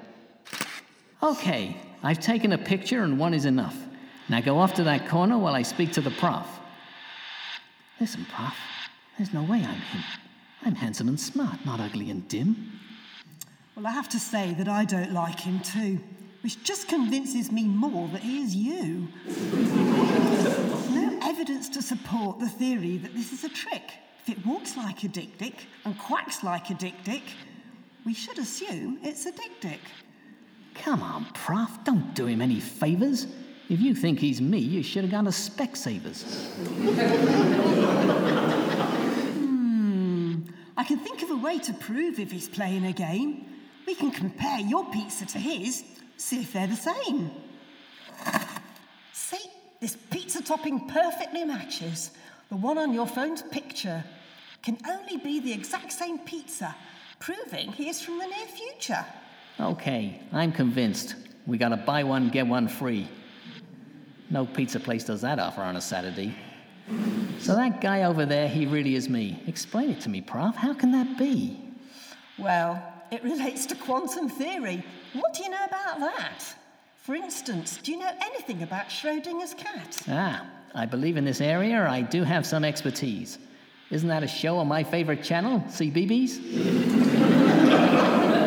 Okay, 1.24 1.78
I've 2.04 2.20
taken 2.20 2.52
a 2.52 2.58
picture 2.58 3.04
and 3.04 3.18
one 3.18 3.34
is 3.34 3.46
enough. 3.46 3.78
Now 4.28 4.42
go 4.42 4.58
off 4.58 4.74
to 4.76 4.84
that 4.84 5.08
corner 5.08 5.38
while 5.38 5.54
I 5.54 5.62
speak 5.62 5.92
to 5.94 6.02
the 6.02 6.12
prof. 6.12 6.48
Listen, 8.00 8.26
prof, 8.26 8.56
there's 9.18 9.34
no 9.34 9.44
way 9.44 9.58
I'm 9.58 9.82
him. 9.82 10.04
I'm 10.64 10.76
handsome 10.76 11.08
and 11.08 11.20
smart, 11.20 11.64
not 11.66 11.80
ugly 11.80 12.10
and 12.10 12.28
dim. 12.28 12.80
Well, 13.76 13.86
I 13.86 13.92
have 13.92 14.10
to 14.10 14.20
say 14.20 14.54
that 14.56 14.68
I 14.68 14.84
don't 14.84 15.14
like 15.14 15.40
him 15.40 15.60
too, 15.60 16.00
which 16.42 16.64
just 16.64 16.88
convinces 16.88 17.52
me 17.52 17.66
more 17.66 18.08
that 18.10 18.22
he 18.22 18.42
is 18.42 18.56
you. 18.56 19.08
no 20.92 21.20
evidence 21.22 21.70
to 21.70 21.82
support 21.82 22.40
the 22.40 22.50
theory 22.50 22.98
that 22.98 23.14
this 23.14 23.32
is 23.32 23.44
a 23.44 23.50
trick. 23.50 23.92
If 24.26 24.38
it 24.38 24.46
walks 24.46 24.76
like 24.76 25.04
a 25.04 25.08
dick 25.08 25.38
dick 25.38 25.68
and 25.84 25.98
quacks 26.00 26.44
like 26.44 26.72
a 26.72 26.74
dick 26.74 26.96
dick, 27.04 27.24
we 28.06 28.16
should 28.16 28.40
assume 28.40 28.98
it's 29.04 29.28
a 29.28 29.32
dick 29.32 29.52
dick. 29.62 29.82
Come 30.74 31.04
on, 31.04 31.26
prof, 31.34 31.84
don't 31.84 32.16
do 32.16 32.26
him 32.26 32.42
any 32.42 32.60
favors. 32.60 33.28
If 33.68 33.80
you 33.80 33.96
think 33.96 34.20
he's 34.20 34.42
me, 34.42 34.60
you 34.60 34.84
should 34.84 35.04
have 35.04 35.12
gone 35.12 35.26
to 35.26 35.32
Specsavers. 35.32 36.24
hmm, 39.34 40.42
I 40.78 40.84
can 40.84 41.00
think 41.00 41.24
of 41.24 41.32
a 41.32 41.36
way 41.36 41.58
to 41.60 41.74
prove 41.74 42.20
if 42.20 42.32
he's 42.32 42.48
playing 42.48 42.86
a 42.86 42.94
game. 42.94 43.48
We 43.88 43.96
can 43.96 44.12
compare 44.12 44.60
your 44.60 44.86
pizza 44.92 45.26
to 45.28 45.40
his, 45.40 45.84
see 46.18 46.42
if 46.42 46.54
they're 46.54 46.68
the 46.68 46.76
same. 46.76 47.32
See, 49.14 49.50
this 49.80 49.96
pizza 49.96 50.44
topping 50.44 50.88
perfectly 50.88 51.44
matches. 51.44 52.12
The 52.50 52.56
one 52.56 52.78
on 52.78 52.94
your 52.94 53.08
phone's 53.08 53.42
picture 53.42 54.04
can 54.62 54.78
only 54.88 55.18
be 55.18 55.40
the 55.40 55.52
exact 55.52 55.92
same 55.92 56.20
pizza, 56.20 56.76
proving 57.20 57.72
he 57.72 57.90
is 57.90 58.02
from 58.02 58.20
the 58.20 58.26
near 58.26 58.46
future. 58.46 59.06
Okay, 59.60 60.22
I'm 60.32 60.52
convinced. 60.52 61.16
We 61.48 61.58
gotta 61.58 61.78
buy 61.78 62.04
one, 62.04 62.30
get 62.30 62.46
one 62.46 62.68
free. 62.68 63.08
No 64.30 64.46
pizza 64.46 64.80
place 64.80 65.04
does 65.04 65.22
that 65.22 65.40
offer 65.40 65.62
on 65.62 65.76
a 65.76 65.82
Saturday. 65.82 66.36
So 67.40 67.56
that 67.56 67.82
guy 67.82 68.04
over 68.04 68.26
there, 68.26 68.48
he 68.48 68.66
really 68.66 68.96
is 68.96 69.10
me. 69.10 69.42
Explain 69.48 69.92
it 69.92 70.02
to 70.02 70.10
me, 70.10 70.22
Prof. 70.22 70.56
How 70.56 70.74
can 70.74 70.92
that 70.92 71.18
be? 71.18 71.60
Well, 72.38 72.82
it 73.12 73.24
relates 73.24 73.66
to 73.68 73.76
quantum 73.76 74.30
theory. 74.30 74.84
What 75.14 75.34
do 75.34 75.44
you 75.44 75.50
know 75.50 75.64
about 75.66 76.00
that? 76.00 76.44
For 76.98 77.16
instance, 77.16 77.78
do 77.82 77.92
you 77.92 78.00
know 78.00 78.12
anything 78.22 78.64
about 78.64 78.90
Schrodinger's 78.90 79.54
cat? 79.54 80.02
Ah, 80.08 80.46
I 80.74 80.86
believe 80.86 81.18
in 81.18 81.26
this 81.26 81.40
area. 81.42 81.88
I 81.88 82.02
do 82.02 82.24
have 82.24 82.46
some 82.46 82.66
expertise. 82.66 83.38
Isn't 83.92 84.10
that 84.10 84.24
a 84.24 84.28
show 84.28 84.58
on 84.58 84.68
my 84.68 84.84
favorite 84.84 85.24
channel, 85.24 85.60
CBeebies? 85.70 86.42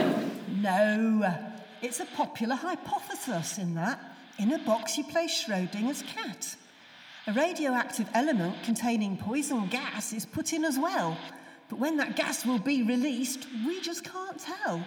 No, 0.61 1.35
it's 1.81 2.01
a 2.01 2.05
popular 2.05 2.57
hypothesis 2.57 3.57
in 3.59 3.75
that 3.77 3.99
in 4.39 4.53
a 4.53 4.59
box 4.59 4.97
you 4.97 5.05
place 5.05 5.45
Schrodinger's 5.45 6.03
cat. 6.03 6.57
A 7.27 7.33
radioactive 7.33 8.09
element 8.15 8.63
containing 8.63 9.17
poison 9.17 9.69
gas 9.69 10.13
is 10.13 10.25
put 10.25 10.53
in 10.53 10.65
as 10.65 10.79
well, 10.79 11.19
but 11.69 11.79
when 11.79 11.97
that 11.99 12.17
gas 12.17 12.47
will 12.47 12.59
be 12.59 12.83
released, 12.83 13.47
we 13.67 13.81
just 13.81 14.05
can't 14.05 14.39
tell. 14.39 14.85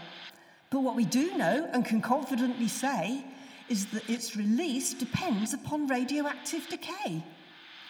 But 0.69 0.79
what 0.79 0.95
we 0.95 1.05
do 1.05 1.37
know 1.37 1.69
and 1.73 1.85
can 1.85 2.01
confidently 2.01 2.67
say 2.67 3.23
is 3.69 3.85
that 3.87 4.09
its 4.09 4.35
release 4.35 4.93
depends 4.93 5.53
upon 5.53 5.87
radioactive 5.87 6.67
decay. 6.67 7.23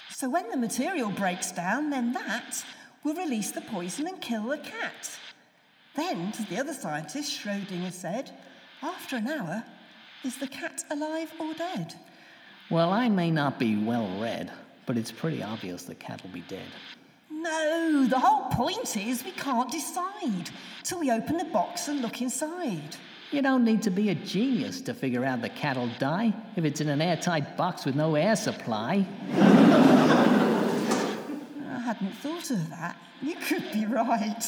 So 0.09 0.29
when 0.29 0.49
the 0.49 0.57
material 0.57 1.09
breaks 1.09 1.51
down, 1.51 1.89
then 1.89 2.11
that 2.13 2.63
will 3.03 3.15
release 3.15 3.51
the 3.51 3.61
poison 3.61 4.07
and 4.07 4.19
kill 4.19 4.47
the 4.47 4.57
cat. 4.57 5.09
Then, 5.95 6.31
to 6.33 6.43
the 6.43 6.59
other 6.59 6.73
scientist, 6.73 7.31
Schrodinger 7.31 7.91
said, 7.91 8.31
after 8.81 9.17
an 9.17 9.27
hour, 9.27 9.63
is 10.23 10.37
the 10.37 10.47
cat 10.47 10.83
alive 10.89 11.31
or 11.39 11.53
dead? 11.53 11.95
Well, 12.69 12.91
I 12.91 13.09
may 13.09 13.31
not 13.31 13.59
be 13.59 13.75
well 13.77 14.07
read, 14.19 14.51
but 14.85 14.97
it's 14.97 15.11
pretty 15.11 15.43
obvious 15.43 15.83
the 15.83 15.95
cat 15.95 16.21
will 16.23 16.29
be 16.31 16.41
dead. 16.41 16.67
No, 17.29 18.05
the 18.07 18.19
whole 18.19 18.49
point 18.51 18.95
is 18.95 19.25
we 19.25 19.31
can't 19.31 19.71
decide 19.71 20.49
till 20.83 20.99
we 20.99 21.11
open 21.11 21.37
the 21.37 21.45
box 21.45 21.87
and 21.87 22.01
look 22.01 22.21
inside. 22.21 22.95
You 23.31 23.41
don't 23.41 23.63
need 23.63 23.81
to 23.83 23.89
be 23.89 24.09
a 24.09 24.15
genius 24.15 24.81
to 24.81 24.93
figure 24.93 25.25
out 25.25 25.41
the 25.41 25.49
cat 25.49 25.77
will 25.77 25.89
die 25.97 26.33
if 26.55 26.65
it's 26.65 26.81
in 26.81 26.89
an 26.89 27.01
airtight 27.01 27.57
box 27.57 27.85
with 27.85 27.95
no 27.95 28.15
air 28.15 28.35
supply. 28.35 29.05
I 29.33 29.39
hadn't 31.83 32.13
thought 32.17 32.51
of 32.51 32.69
that. 32.69 32.95
You 33.21 33.35
could 33.35 33.71
be 33.71 33.85
right. 33.85 34.43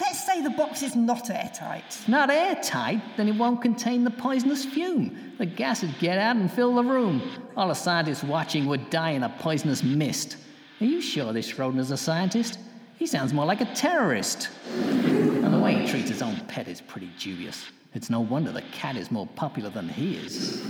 Let's 0.00 0.24
say 0.24 0.40
the 0.40 0.50
box 0.50 0.82
is 0.82 0.96
not 0.96 1.28
airtight. 1.28 1.98
Not 2.08 2.30
airtight, 2.30 3.02
then 3.16 3.28
it 3.28 3.36
won't 3.36 3.60
contain 3.60 4.02
the 4.02 4.10
poisonous 4.10 4.64
fume. 4.64 5.34
The 5.38 5.46
gas 5.46 5.82
would 5.82 5.98
get 5.98 6.18
out 6.18 6.36
and 6.36 6.50
fill 6.50 6.74
the 6.74 6.84
room. 6.84 7.20
All 7.56 7.68
the 7.68 7.74
scientists 7.74 8.24
watching 8.24 8.66
would 8.66 8.88
die 8.88 9.10
in 9.10 9.22
a 9.22 9.28
poisonous 9.28 9.82
mist. 9.82 10.38
Are 10.80 10.86
you 10.86 11.02
sure 11.02 11.32
this 11.32 11.52
Schrodinger's 11.52 11.90
a 11.90 11.96
scientist? 11.96 12.58
He 12.98 13.06
sounds 13.06 13.34
more 13.34 13.44
like 13.44 13.60
a 13.60 13.74
terrorist. 13.74 14.48
And 14.74 15.52
the 15.52 15.58
way 15.58 15.74
he 15.74 15.86
treats 15.86 16.08
his 16.08 16.22
own 16.22 16.40
pet 16.48 16.66
is 16.66 16.80
pretty 16.80 17.10
dubious. 17.18 17.66
It's 17.94 18.08
no 18.08 18.20
wonder 18.20 18.52
the 18.52 18.62
cat 18.72 18.96
is 18.96 19.10
more 19.10 19.26
popular 19.26 19.68
than 19.68 19.88
he 19.88 20.16
is. 20.16 20.62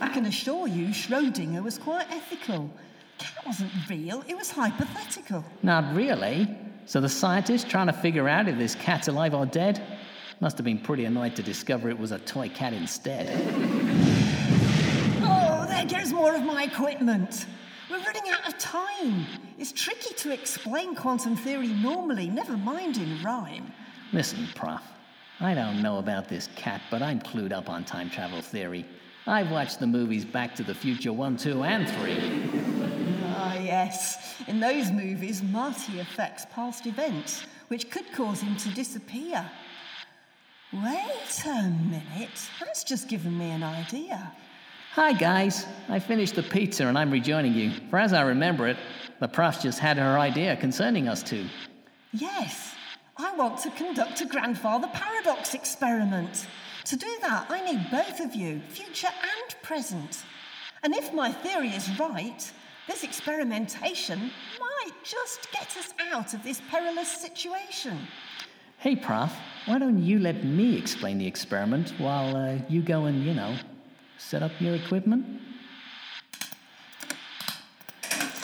I 0.00 0.08
can 0.08 0.26
assure 0.26 0.66
you, 0.66 0.86
Schrodinger 0.88 1.62
was 1.62 1.78
quite 1.78 2.10
ethical. 2.10 2.70
Cat 3.18 3.46
wasn't 3.46 3.70
real, 3.88 4.24
it 4.26 4.36
was 4.36 4.50
hypothetical. 4.50 5.44
Not 5.62 5.94
really. 5.94 6.48
So 6.84 7.00
the 7.00 7.08
scientist 7.08 7.68
trying 7.68 7.86
to 7.86 7.92
figure 7.92 8.28
out 8.28 8.48
if 8.48 8.58
this 8.58 8.74
cat's 8.74 9.08
alive 9.08 9.34
or 9.34 9.46
dead 9.46 9.82
must 10.40 10.58
have 10.58 10.64
been 10.64 10.78
pretty 10.78 11.04
annoyed 11.04 11.36
to 11.36 11.42
discover 11.42 11.88
it 11.88 11.98
was 11.98 12.10
a 12.10 12.18
toy 12.18 12.48
cat 12.48 12.72
instead. 12.72 13.28
Oh, 15.22 15.66
there 15.68 15.86
goes 15.86 16.12
more 16.12 16.34
of 16.34 16.42
my 16.42 16.64
equipment. 16.64 17.46
We're 17.88 17.98
running 17.98 18.30
out 18.32 18.48
of 18.48 18.58
time. 18.58 19.26
It's 19.58 19.70
tricky 19.70 20.14
to 20.14 20.32
explain 20.32 20.96
quantum 20.96 21.36
theory 21.36 21.68
normally, 21.68 22.28
never 22.28 22.56
mind 22.56 22.96
in 22.96 23.22
rhyme. 23.22 23.72
Listen, 24.12 24.48
Prof. 24.54 24.82
I 25.40 25.54
don't 25.54 25.82
know 25.82 25.98
about 25.98 26.28
this 26.28 26.48
cat, 26.56 26.80
but 26.90 27.02
I'm 27.02 27.20
clued 27.20 27.52
up 27.52 27.68
on 27.70 27.84
time 27.84 28.10
travel 28.10 28.42
theory. 28.42 28.84
I've 29.26 29.50
watched 29.50 29.78
the 29.78 29.86
movies 29.86 30.24
Back 30.24 30.54
to 30.56 30.64
the 30.64 30.74
Future 30.74 31.12
1, 31.12 31.36
2, 31.36 31.62
and 31.62 31.88
3. 31.88 32.71
Yes. 33.72 34.34
In 34.48 34.60
those 34.60 34.90
movies, 34.90 35.42
Marty 35.42 35.98
affects 35.98 36.44
past 36.54 36.84
events, 36.86 37.44
which 37.68 37.90
could 37.90 38.12
cause 38.12 38.42
him 38.42 38.54
to 38.56 38.68
disappear. 38.68 39.50
Wait 40.74 41.42
a 41.46 41.72
minute. 41.88 42.50
That's 42.60 42.84
just 42.84 43.08
given 43.08 43.38
me 43.38 43.50
an 43.50 43.62
idea. 43.62 44.30
Hi, 44.92 45.14
guys. 45.14 45.64
I 45.88 45.98
finished 46.00 46.34
the 46.34 46.42
pizza 46.42 46.86
and 46.86 46.98
I'm 46.98 47.10
rejoining 47.10 47.54
you. 47.54 47.70
For 47.88 47.98
as 47.98 48.12
I 48.12 48.20
remember 48.20 48.68
it, 48.68 48.76
the 49.20 49.28
prof 49.28 49.62
just 49.62 49.78
had 49.78 49.96
her 49.96 50.18
idea 50.18 50.54
concerning 50.56 51.08
us 51.08 51.22
two. 51.22 51.46
Yes, 52.12 52.74
I 53.16 53.34
want 53.36 53.58
to 53.60 53.70
conduct 53.70 54.20
a 54.20 54.26
grandfather 54.26 54.88
paradox 54.92 55.54
experiment. 55.54 56.46
To 56.84 56.96
do 56.96 57.10
that, 57.22 57.46
I 57.48 57.64
need 57.64 57.90
both 57.90 58.20
of 58.20 58.34
you, 58.34 58.60
future 58.68 59.14
and 59.22 59.62
present. 59.62 60.24
And 60.82 60.94
if 60.94 61.14
my 61.14 61.32
theory 61.32 61.70
is 61.70 61.88
right, 61.98 62.52
this 62.86 63.04
experimentation 63.04 64.30
might 64.60 64.92
just 65.04 65.50
get 65.52 65.76
us 65.76 65.94
out 66.12 66.34
of 66.34 66.42
this 66.42 66.60
perilous 66.70 67.08
situation. 67.08 67.98
Hey, 68.78 68.96
Prof, 68.96 69.32
why 69.66 69.78
don't 69.78 70.02
you 70.02 70.18
let 70.18 70.42
me 70.42 70.76
explain 70.76 71.18
the 71.18 71.26
experiment 71.26 71.90
while 71.98 72.36
uh, 72.36 72.58
you 72.68 72.82
go 72.82 73.04
and, 73.04 73.24
you 73.24 73.32
know, 73.34 73.56
set 74.18 74.42
up 74.42 74.50
your 74.60 74.74
equipment? 74.74 75.24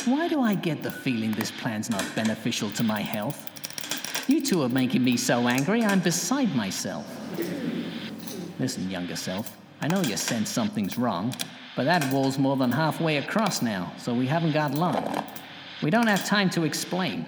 Why 0.04 0.28
do 0.28 0.40
I 0.40 0.54
get 0.54 0.82
the 0.82 0.90
feeling 0.90 1.32
this 1.32 1.50
plan's 1.50 1.90
not 1.90 2.04
beneficial 2.14 2.70
to 2.70 2.82
my 2.84 3.00
health? 3.00 3.50
You 4.28 4.40
two 4.40 4.62
are 4.62 4.68
making 4.68 5.02
me 5.02 5.16
so 5.16 5.48
angry, 5.48 5.82
I'm 5.82 6.00
beside 6.00 6.54
myself. 6.54 7.04
Listen, 8.58 8.88
younger 8.88 9.16
self, 9.16 9.56
I 9.80 9.88
know 9.88 10.00
you 10.02 10.16
sense 10.16 10.50
something's 10.50 10.96
wrong, 10.96 11.34
but 11.78 11.84
that 11.84 12.12
wall's 12.12 12.40
more 12.40 12.56
than 12.56 12.72
halfway 12.72 13.18
across 13.18 13.62
now, 13.62 13.92
so 13.98 14.12
we 14.12 14.26
haven't 14.26 14.50
got 14.50 14.74
long. 14.74 15.24
We 15.80 15.90
don't 15.90 16.08
have 16.08 16.26
time 16.26 16.50
to 16.50 16.64
explain. 16.64 17.24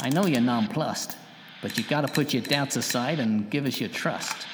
I 0.00 0.08
know 0.08 0.26
you're 0.26 0.40
nonplussed, 0.40 1.16
but 1.62 1.78
you 1.78 1.84
gotta 1.84 2.08
put 2.08 2.34
your 2.34 2.42
doubts 2.42 2.74
aside 2.74 3.20
and 3.20 3.48
give 3.48 3.64
us 3.64 3.78
your 3.78 3.90
trust. 3.90 4.48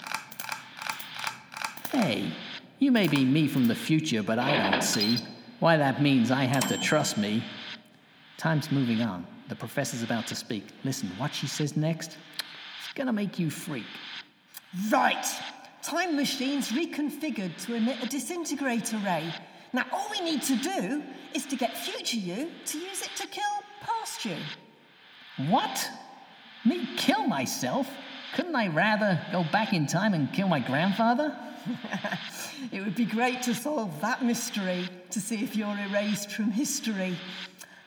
Hey, 1.91 2.31
you 2.79 2.93
may 2.93 3.09
be 3.09 3.25
me 3.25 3.49
from 3.49 3.69
the 3.69 3.75
future, 3.75 4.23
but 4.23 4.39
I 4.39 4.71
don't 4.71 4.83
see 4.83 5.17
why 5.61 5.79
that 5.79 6.03
means 6.03 6.31
I 6.31 6.45
have 6.45 6.69
to 6.69 6.77
trust 6.77 7.17
me. 7.17 7.43
Time's 8.37 8.71
moving 8.71 9.01
on. 9.01 9.27
The 9.49 9.57
professor's 9.57 10.03
about 10.03 10.27
to 10.27 10.35
speak. 10.35 10.67
Listen, 10.85 11.11
what 11.17 11.33
she 11.33 11.47
says 11.47 11.75
next, 11.75 12.19
it's 12.85 12.93
gonna 12.93 13.15
make 13.15 13.39
you 13.39 13.49
freak. 13.49 13.87
Right. 14.91 15.25
Time 15.89 16.17
machines 16.17 16.69
reconfigured 16.69 17.65
to 17.65 17.75
emit 17.75 17.97
a 18.03 18.07
disintegrator 18.07 18.99
ray. 18.99 19.33
Now, 19.73 19.87
all 19.91 20.07
we 20.11 20.21
need 20.21 20.43
to 20.43 20.57
do 20.57 21.03
is 21.33 21.47
to 21.47 21.57
get 21.57 21.79
future 21.79 22.19
you 22.19 22.51
to 22.67 22.79
use 22.79 23.01
it 23.01 23.09
to 23.17 23.27
kill 23.27 23.63
past 23.81 24.23
you. 24.27 24.37
What? 25.49 25.91
Me 26.67 26.87
kill 26.99 27.27
myself? 27.27 27.89
Couldn't 28.35 28.55
I 28.55 28.69
rather 28.69 29.19
go 29.33 29.47
back 29.51 29.73
in 29.73 29.87
time 29.87 30.13
and 30.13 30.31
kill 30.31 30.47
my 30.47 30.61
grandfather? 30.61 31.35
it 32.71 32.83
would 32.83 32.95
be 32.95 33.07
great 33.07 33.41
to 33.45 33.55
solve 33.55 33.99
that 34.03 34.23
mystery. 34.23 34.91
to 35.09 35.21
see 35.23 35.43
if 35.43 35.57
you're 35.57 35.79
erased 35.89 36.31
from 36.33 36.51
history. 36.51 37.17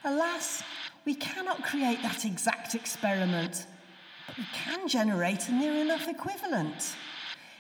Alas, 0.06 0.64
we 1.06 1.14
cannot 1.14 1.62
create 1.64 2.02
that 2.02 2.26
exact 2.26 2.74
experiment, 2.74 3.68
but 4.26 4.40
we 4.40 4.46
can 4.56 4.88
generate 4.88 5.50
a 5.50 5.52
near 5.52 5.74
enough 5.74 6.08
equivalent. 6.08 6.96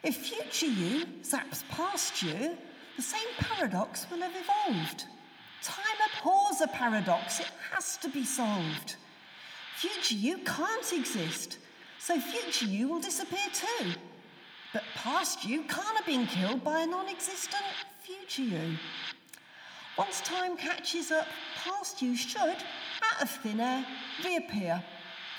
If 0.03 0.15
future 0.17 0.65
you 0.65 1.05
zaps 1.22 1.67
past 1.70 2.24
you, 2.24 2.58
the 2.96 3.01
same 3.01 3.27
paradox 3.38 4.08
will 4.10 4.20
have 4.20 4.34
evolved. 4.36 5.05
Time 5.62 5.86
abhors 6.10 6.62
a 6.62 6.67
paradox, 6.67 7.39
it 7.39 7.51
has 7.72 7.98
to 7.98 8.10
be 8.10 8.25
solved. 8.25 8.96
Future 9.77 10.15
you 10.15 10.39
can't 10.39 10.91
exist, 10.93 11.60
so 12.00 12.20
future 12.20 12.65
you 12.65 12.88
will 12.88 13.00
disappear 13.00 13.48
too. 13.53 13.91
But 14.74 14.84
past 14.96 15.46
you 15.46 15.62
can't 15.63 15.98
have 15.98 16.05
been 16.05 16.25
killed 16.25 16.63
by 16.63 16.81
a 16.81 16.88
non 16.88 17.08
existent 17.08 17.63
future 18.01 18.41
you. 18.41 18.77
Once 19.98 20.22
time 20.22 20.58
catches 20.58 21.12
up, 21.12 21.27
past 21.63 22.01
you 22.01 22.15
should, 22.15 22.39
out 22.41 23.22
of 23.22 23.29
thin 23.29 23.60
air, 23.60 23.86
reappear. 24.25 24.81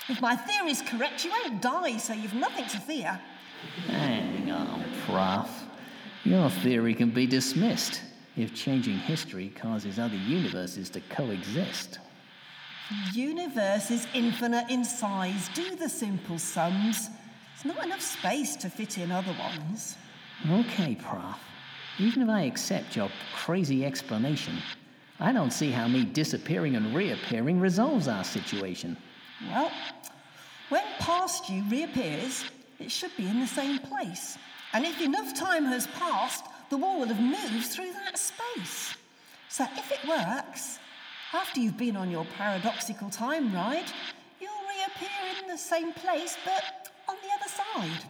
If 0.07 0.21
my 0.21 0.35
theory 0.37 0.71
is 0.71 0.81
correct, 0.81 1.25
you 1.25 1.31
won't 1.31 1.61
die, 1.61 1.97
so 1.97 2.13
you've 2.13 2.33
nothing 2.33 2.67
to 2.67 2.77
fear. 2.77 3.19
Hang 4.43 4.51
on, 4.51 4.83
Prof. 5.05 5.63
Your 6.25 6.49
theory 6.49 6.93
can 6.93 7.11
be 7.11 7.25
dismissed 7.25 8.01
if 8.35 8.53
changing 8.53 8.97
history 8.97 9.53
causes 9.55 9.99
other 9.99 10.17
universes 10.17 10.89
to 10.89 10.99
coexist. 10.99 11.99
The 12.89 13.19
universe 13.21 13.89
is 13.89 14.05
infinite 14.13 14.69
in 14.69 14.83
size. 14.83 15.49
Do 15.53 15.77
the 15.77 15.87
simple 15.87 16.37
sums. 16.37 17.09
There's 17.55 17.73
not 17.73 17.85
enough 17.85 18.01
space 18.01 18.57
to 18.57 18.69
fit 18.69 18.97
in 18.97 19.13
other 19.13 19.33
ones. 19.39 19.95
Okay, 20.49 20.95
Prof. 20.95 21.39
Even 21.97 22.23
if 22.23 22.29
I 22.29 22.41
accept 22.41 22.97
your 22.97 23.09
crazy 23.33 23.85
explanation, 23.85 24.57
I 25.21 25.31
don't 25.31 25.53
see 25.53 25.71
how 25.71 25.87
me 25.87 26.03
disappearing 26.03 26.75
and 26.75 26.93
reappearing 26.93 27.61
resolves 27.61 28.09
our 28.09 28.25
situation. 28.25 28.97
Well, 29.47 29.71
when 30.67 30.83
past 30.99 31.49
you 31.49 31.63
reappears, 31.69 32.43
it 32.79 32.91
should 32.91 33.15
be 33.17 33.27
in 33.27 33.39
the 33.39 33.47
same 33.47 33.79
place. 33.79 34.37
And 34.73 34.85
if 34.85 35.01
enough 35.01 35.37
time 35.37 35.65
has 35.65 35.87
passed, 35.87 36.45
the 36.69 36.77
wall 36.77 36.99
will 36.99 37.07
have 37.07 37.21
moved 37.21 37.67
through 37.67 37.93
that 37.93 38.17
space. 38.17 38.95
So 39.49 39.65
if 39.77 39.91
it 39.91 40.07
works, 40.07 40.79
after 41.33 41.59
you've 41.59 41.77
been 41.77 41.95
on 41.95 42.09
your 42.09 42.25
paradoxical 42.37 43.09
time 43.09 43.53
ride, 43.53 43.85
you'll 44.39 44.51
reappear 44.51 45.43
in 45.43 45.47
the 45.47 45.57
same 45.57 45.93
place 45.93 46.37
but 46.43 46.89
on 47.07 47.15
the 47.21 47.29
other 47.35 47.49
side. 47.49 48.09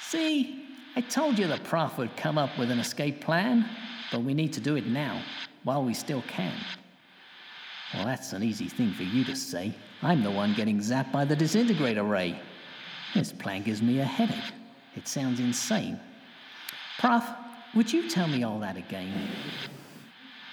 See, 0.00 0.66
I 0.96 1.00
told 1.00 1.38
you 1.38 1.48
the 1.48 1.58
prof 1.58 1.98
would 1.98 2.16
come 2.16 2.38
up 2.38 2.56
with 2.56 2.70
an 2.70 2.78
escape 2.78 3.20
plan, 3.20 3.68
but 4.12 4.22
we 4.22 4.34
need 4.34 4.52
to 4.52 4.60
do 4.60 4.76
it 4.76 4.86
now, 4.86 5.20
while 5.64 5.82
we 5.82 5.94
still 5.94 6.22
can. 6.28 6.54
Well, 7.92 8.04
that's 8.04 8.32
an 8.32 8.42
easy 8.42 8.68
thing 8.68 8.92
for 8.92 9.02
you 9.02 9.24
to 9.24 9.34
say. 9.34 9.74
I'm 10.02 10.22
the 10.22 10.30
one 10.30 10.54
getting 10.54 10.78
zapped 10.78 11.10
by 11.10 11.24
the 11.24 11.34
disintegrator 11.34 12.04
ray. 12.04 12.38
This 13.14 13.32
plan 13.32 13.62
gives 13.62 13.80
me 13.80 14.00
a 14.00 14.04
headache. 14.04 14.52
It 14.96 15.06
sounds 15.06 15.40
insane. 15.40 16.00
Prof, 16.98 17.24
would 17.74 17.92
you 17.92 18.08
tell 18.08 18.26
me 18.28 18.42
all 18.42 18.58
that 18.60 18.76
again? 18.76 19.12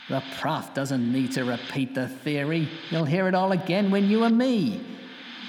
The 0.10 0.24
prof 0.39 0.74
doesn't 0.74 1.12
need 1.12 1.32
to 1.34 1.44
repeat 1.44 1.96
the 1.96 2.08
theory. 2.08 2.68
You'll 2.89 3.06
hear 3.06 3.27
it 3.27 3.36
all 3.36 3.51
again 3.51 3.91
when 3.91 4.10
you 4.10 4.24
and 4.24 4.38
me. 4.38 4.82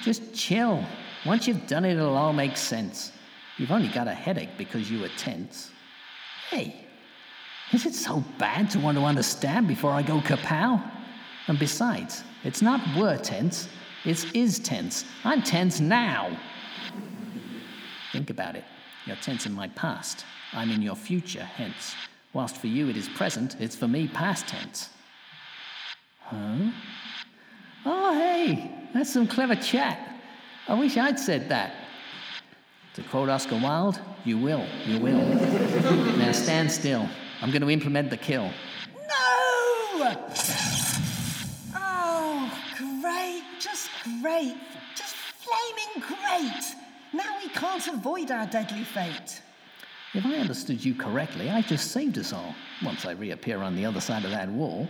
Just 0.03 0.35
chill. 0.35 0.85
Once 1.25 1.47
you've 1.47 1.67
done 1.67 1.85
it, 1.85 1.95
it'll 1.95 2.17
all 2.17 2.33
make 2.33 2.57
sense. 2.57 3.13
You've 3.59 3.71
only 3.71 3.89
got 3.89 4.09
a 4.09 4.15
headache 4.15 4.57
because 4.57 4.91
you 4.91 5.01
were 5.01 5.11
tense. 5.17 5.71
Hey, 6.51 6.87
is 7.73 7.87
it 7.87 7.95
so 7.95 8.23
bad 8.39 8.71
to 8.71 8.79
want 8.79 8.99
to 8.99 9.05
understand 9.05 9.69
before 9.69 9.93
I 9.93 10.03
go 10.03 10.21
kapow? 10.21 10.83
And 11.49 11.59
besides, 11.59 12.23
it's 12.45 12.63
not 12.63 12.81
were 12.97 13.17
tense, 13.19 13.69
it's 14.05 14.25
is 14.33 14.59
tense. 14.59 15.05
I'm 15.25 15.43
tense 15.43 15.81
now. 15.81 16.37
Think 18.13 18.31
about 18.31 18.57
it. 18.57 18.65
You're 19.07 19.17
tense 19.17 19.47
in 19.47 19.53
my 19.53 19.69
past. 19.69 20.25
I'm 20.53 20.71
in 20.71 20.83
your 20.83 20.97
future, 20.97 21.43
hence. 21.43 21.95
Whilst 22.33 22.57
for 22.57 22.67
you 22.67 22.89
it 22.89 22.97
is 22.97 23.09
present, 23.09 23.57
it's 23.59 23.77
for 23.77 23.89
me 23.89 24.09
past 24.09 24.49
tense. 24.49 24.91
Huh? 26.21 26.71
Oh, 27.85 28.15
hey, 28.15 28.71
that's 28.95 29.13
some 29.13 29.27
clever 29.27 29.57
chat. 29.57 29.99
I 30.69 30.75
wish 30.75 30.97
I'd 30.97 31.19
said 31.19 31.49
that. 31.49 31.75
To 32.95 33.03
quote 33.03 33.29
Oscar 33.29 33.57
Wilde, 33.57 34.01
you 34.25 34.39
will, 34.39 34.65
you 34.87 34.99
will. 35.01 35.19
now 36.19 36.33
stand 36.33 36.71
still. 36.71 37.09
I'm 37.41 37.51
going 37.51 37.63
to 37.63 37.71
implement 37.71 38.11
the 38.11 38.17
kill. 38.17 38.51
No! 38.95 40.15
Oh, 41.75 42.53
great, 42.77 43.43
just 43.59 43.91
great, 44.21 44.57
flaming 45.43 46.07
great. 46.07 46.75
Now 47.13 47.37
we 47.43 47.49
can't 47.51 47.87
avoid 47.89 48.31
our 48.31 48.47
deadly 48.47 48.85
fate. 48.85 49.43
If 50.15 50.27
I 50.27 50.35
understood 50.37 50.85
you 50.85 50.95
correctly, 50.95 51.51
I 51.51 51.63
just 51.63 51.91
saved 51.91 52.19
us 52.19 52.33
all 52.33 52.55
once 52.85 53.07
I 53.07 53.13
reappear 53.13 53.59
on 53.59 53.75
the 53.75 53.87
other 53.87 54.01
side 54.01 54.25
of 54.25 54.31
that 54.31 54.49
wall. 54.49 54.89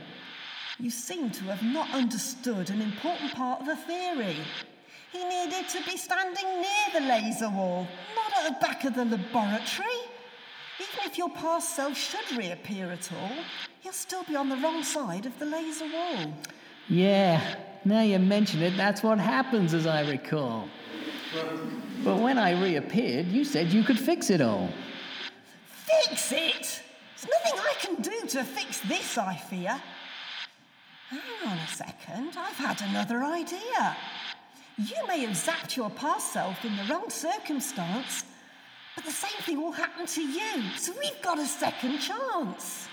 You 0.78 0.90
seem 0.90 1.30
to 1.30 1.44
have 1.44 1.62
not 1.62 1.90
understood 1.92 2.70
an 2.70 2.80
important 2.80 3.32
part 3.32 3.60
of 3.60 3.66
the 3.66 3.76
theory. 3.76 4.36
He 5.12 5.24
needed 5.24 5.68
to 5.68 5.84
be 5.84 5.96
standing 5.96 6.46
near 6.56 6.86
the 6.94 7.06
laser 7.06 7.50
wall, 7.50 7.86
not 8.16 8.44
at 8.44 8.48
the 8.48 8.66
back 8.66 8.84
of 8.84 8.94
the 8.94 9.04
laboratory. 9.04 10.00
Even 10.80 11.04
if 11.04 11.18
your 11.18 11.30
past 11.30 11.76
self 11.76 11.96
should 11.96 12.36
reappear 12.36 12.90
at 12.90 13.12
all, 13.12 13.36
he'll 13.80 13.92
still 13.92 14.24
be 14.24 14.34
on 14.34 14.48
the 14.48 14.56
wrong 14.56 14.82
side 14.82 15.26
of 15.26 15.38
the 15.38 15.44
laser 15.44 15.84
wall. 15.84 16.34
Yeah, 16.88 17.56
now 17.84 18.02
you 18.02 18.18
mention 18.18 18.62
it, 18.62 18.76
that's 18.76 19.02
what 19.02 19.18
happens, 19.18 19.74
as 19.74 19.86
I 19.86 20.08
recall. 20.08 20.68
But 22.04 22.18
when 22.18 22.38
I 22.38 22.60
reappeared, 22.60 23.26
you 23.28 23.44
said 23.44 23.72
you 23.72 23.82
could 23.82 23.98
fix 23.98 24.30
it 24.30 24.40
all. 24.40 24.70
Fix 25.66 26.32
it? 26.32 26.82
There's 27.16 27.28
nothing 27.30 27.60
I 27.60 27.74
can 27.80 28.02
do 28.02 28.26
to 28.28 28.44
fix 28.44 28.80
this, 28.80 29.18
I 29.18 29.36
fear. 29.36 29.80
Hang 31.08 31.50
on 31.50 31.58
a 31.58 31.68
second, 31.68 32.30
I've 32.36 32.56
had 32.56 32.80
another 32.88 33.22
idea. 33.22 33.96
You 34.78 35.06
may 35.06 35.20
have 35.20 35.36
zapped 35.36 35.76
your 35.76 35.90
past 35.90 36.32
self 36.32 36.64
in 36.64 36.74
the 36.76 36.84
wrong 36.84 37.10
circumstance, 37.10 38.24
but 38.94 39.04
the 39.04 39.10
same 39.10 39.42
thing 39.42 39.60
will 39.60 39.72
happen 39.72 40.06
to 40.06 40.22
you, 40.22 40.62
so 40.76 40.92
we've 40.98 41.20
got 41.22 41.38
a 41.38 41.46
second 41.46 41.98
chance. 41.98 42.88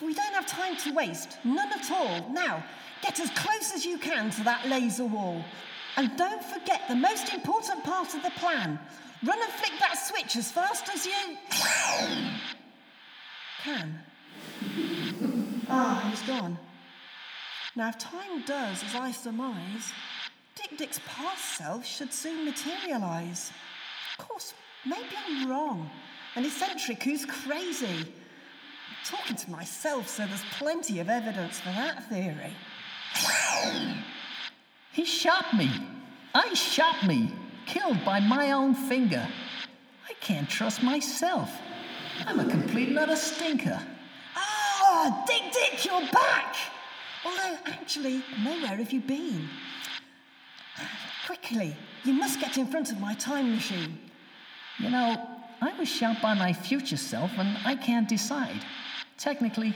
We 0.00 0.12
don't 0.12 0.34
have 0.34 0.46
time 0.46 0.76
to 0.76 0.92
waste, 0.92 1.38
none 1.44 1.72
at 1.72 1.90
all. 1.90 2.28
Now, 2.30 2.62
get 3.02 3.18
as 3.18 3.30
close 3.30 3.74
as 3.74 3.86
you 3.86 3.96
can 3.98 4.30
to 4.30 4.44
that 4.44 4.68
laser 4.68 5.06
wall. 5.06 5.42
And 5.96 6.14
don't 6.18 6.44
forget 6.44 6.86
the 6.88 6.94
most 6.94 7.32
important 7.32 7.82
part 7.82 8.14
of 8.14 8.22
the 8.22 8.30
plan. 8.30 8.78
Run 9.24 9.42
and 9.42 9.52
flick 9.52 9.72
that 9.80 9.94
switch 9.94 10.36
as 10.36 10.52
fast 10.52 10.90
as 10.94 11.06
you 11.06 11.36
can. 13.62 13.98
Ah, 15.68 16.06
he's 16.10 16.22
gone. 16.22 16.58
Now, 17.74 17.88
if 17.88 17.98
time 17.98 18.42
does 18.46 18.84
as 18.84 18.94
I 18.94 19.10
surmise, 19.10 19.92
Dick 20.54 20.78
Dick's 20.78 21.00
past 21.06 21.56
self 21.56 21.84
should 21.84 22.12
soon 22.12 22.44
materialise. 22.44 23.50
Of 24.18 24.28
course, 24.28 24.54
maybe 24.84 25.16
I'm 25.26 25.50
wrong. 25.50 25.90
An 26.34 26.44
eccentric 26.44 27.02
who's 27.02 27.24
crazy. 27.24 28.06
Talking 29.08 29.36
to 29.36 29.50
myself, 29.52 30.08
so 30.08 30.26
there's 30.26 30.42
plenty 30.58 30.98
of 30.98 31.08
evidence 31.08 31.60
for 31.60 31.68
that 31.68 32.08
theory. 32.08 32.50
He 34.92 35.04
shot 35.04 35.56
me. 35.56 35.70
I 36.34 36.52
shot 36.54 37.06
me. 37.06 37.32
Killed 37.66 38.04
by 38.04 38.18
my 38.18 38.50
own 38.50 38.74
finger. 38.74 39.24
I 40.08 40.12
can't 40.14 40.48
trust 40.48 40.82
myself. 40.82 41.50
I'm 42.26 42.40
a 42.40 42.44
complete 42.50 42.88
and 42.88 42.98
utter 42.98 43.14
stinker. 43.14 43.80
Ah, 44.34 45.24
Dick 45.28 45.52
Dick, 45.52 45.84
you're 45.84 46.08
back! 46.10 46.56
Although, 47.24 47.58
actually, 47.66 48.24
nowhere 48.42 48.76
have 48.76 48.92
you 48.92 49.00
been. 49.00 49.48
Quickly, 51.26 51.76
you 52.04 52.12
must 52.12 52.40
get 52.40 52.58
in 52.58 52.66
front 52.66 52.90
of 52.90 52.98
my 52.98 53.14
time 53.14 53.54
machine. 53.54 53.98
You 54.78 54.90
know, 54.90 55.28
I 55.60 55.78
was 55.78 55.88
shot 55.88 56.20
by 56.20 56.34
my 56.34 56.52
future 56.52 56.96
self 56.96 57.30
and 57.38 57.56
I 57.64 57.76
can't 57.76 58.08
decide. 58.08 58.62
Technically, 59.18 59.72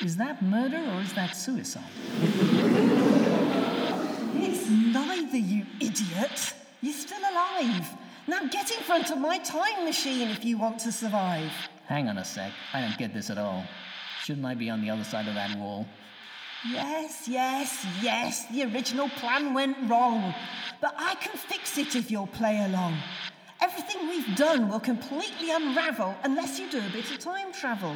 is 0.00 0.16
that 0.16 0.42
murder 0.42 0.78
or 0.94 1.00
is 1.02 1.12
that 1.14 1.36
suicide? 1.36 1.82
It's 4.34 4.68
neither, 4.68 5.36
you 5.36 5.66
idiot. 5.80 6.54
You're 6.80 6.94
still 6.94 7.20
alive. 7.20 7.86
Now 8.26 8.46
get 8.46 8.70
in 8.70 8.78
front 8.78 9.10
of 9.10 9.18
my 9.18 9.38
time 9.38 9.84
machine 9.84 10.28
if 10.28 10.44
you 10.44 10.58
want 10.58 10.78
to 10.80 10.92
survive. 10.92 11.50
Hang 11.86 12.08
on 12.08 12.18
a 12.18 12.24
sec. 12.24 12.52
I 12.72 12.80
don't 12.80 12.96
get 12.98 13.12
this 13.12 13.30
at 13.30 13.38
all. 13.38 13.64
Shouldn't 14.22 14.46
I 14.46 14.54
be 14.54 14.70
on 14.70 14.80
the 14.80 14.90
other 14.90 15.04
side 15.04 15.28
of 15.28 15.34
that 15.34 15.58
wall? 15.58 15.86
Yes, 16.68 17.28
yes, 17.28 17.86
yes, 18.02 18.46
the 18.50 18.64
original 18.64 19.08
plan 19.08 19.54
went 19.54 19.76
wrong. 19.88 20.34
But 20.80 20.94
I 20.98 21.14
can 21.16 21.36
fix 21.36 21.78
it 21.78 21.94
if 21.94 22.10
you'll 22.10 22.26
play 22.26 22.64
along. 22.64 22.96
Everything 23.60 24.08
we've 24.08 24.36
done 24.36 24.68
will 24.68 24.80
completely 24.80 25.50
unravel 25.50 26.14
unless 26.24 26.58
you 26.58 26.70
do 26.70 26.78
a 26.78 26.90
bit 26.92 27.10
of 27.10 27.18
time 27.18 27.52
travel. 27.52 27.94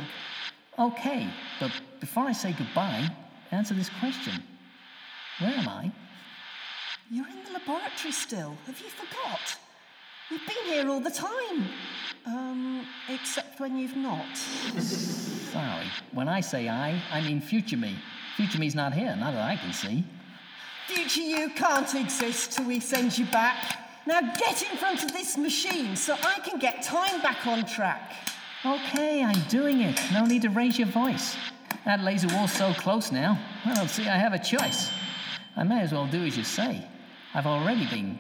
Okay, 0.79 1.29
but 1.61 1.71
before 2.01 2.25
I 2.25 2.33
say 2.33 2.53
goodbye, 2.53 3.09
answer 3.51 3.75
this 3.75 3.91
question. 4.01 4.43
Where 5.39 5.53
am 5.53 5.69
I? 5.69 5.93
You're 7.11 7.29
in 7.29 7.45
the 7.45 7.53
laboratory 7.53 8.13
still. 8.13 8.57
Have 8.67 8.81
you 8.81 8.89
forgot? 8.89 9.59
You've 10.31 10.47
been 10.47 10.65
here 10.73 10.89
all 10.89 11.01
the 11.01 11.11
time. 11.11 11.69
Um, 12.25 12.87
except 13.11 13.61
when 13.61 13.77
you've 13.77 13.97
not. 13.97 14.37
Sorry. 14.37 15.87
When 16.13 16.29
I 16.29 16.41
say 16.41 16.69
I, 16.69 16.99
I 17.11 17.21
mean 17.21 17.43
future 17.43 17.77
me. 17.77 17.95
Future 18.37 18.59
me's 18.59 18.75
not 18.75 18.95
here, 18.95 19.15
not 19.17 19.33
that 19.35 19.43
I 19.43 19.57
can 19.57 19.75
see. 19.75 20.05
Future 20.87 21.21
you 21.21 21.51
can't 21.51 21.95
exist 21.95 22.53
till 22.53 22.65
we 22.65 22.81
send 22.81 23.19
you 23.19 23.27
back. 23.27 23.79
Now 24.07 24.21
get 24.21 24.63
in 24.63 24.77
front 24.79 25.05
of 25.05 25.13
this 25.13 25.37
machine 25.37 25.97
so 25.97 26.15
I 26.15 26.41
can 26.41 26.59
get 26.59 26.83
time 26.83 27.21
back 27.21 27.47
on 27.47 27.67
track. 27.67 28.11
Okay, 28.65 29.25
I'm 29.25 29.41
doing 29.49 29.81
it. 29.81 30.01
No 30.13 30.25
need 30.25 30.43
to 30.43 30.49
raise 30.49 30.79
your 30.79 30.87
voice. 30.87 31.37
That 31.85 32.01
laser 32.01 32.29
wall's 32.29 32.53
so 32.53 32.73
close 32.75 33.11
now. 33.11 33.37
Don't 33.75 33.91
see 33.91 34.07
I 34.07 34.17
have 34.17 34.35
a 34.35 34.39
choice. 34.39 34.89
I 35.57 35.65
may 35.65 35.81
as 35.81 35.93
well 35.93 36.07
do 36.07 36.25
as 36.25 36.37
you 36.37 36.45
say. 36.45 36.87
I've 37.35 37.47
already 37.47 37.87
been. 37.87 38.19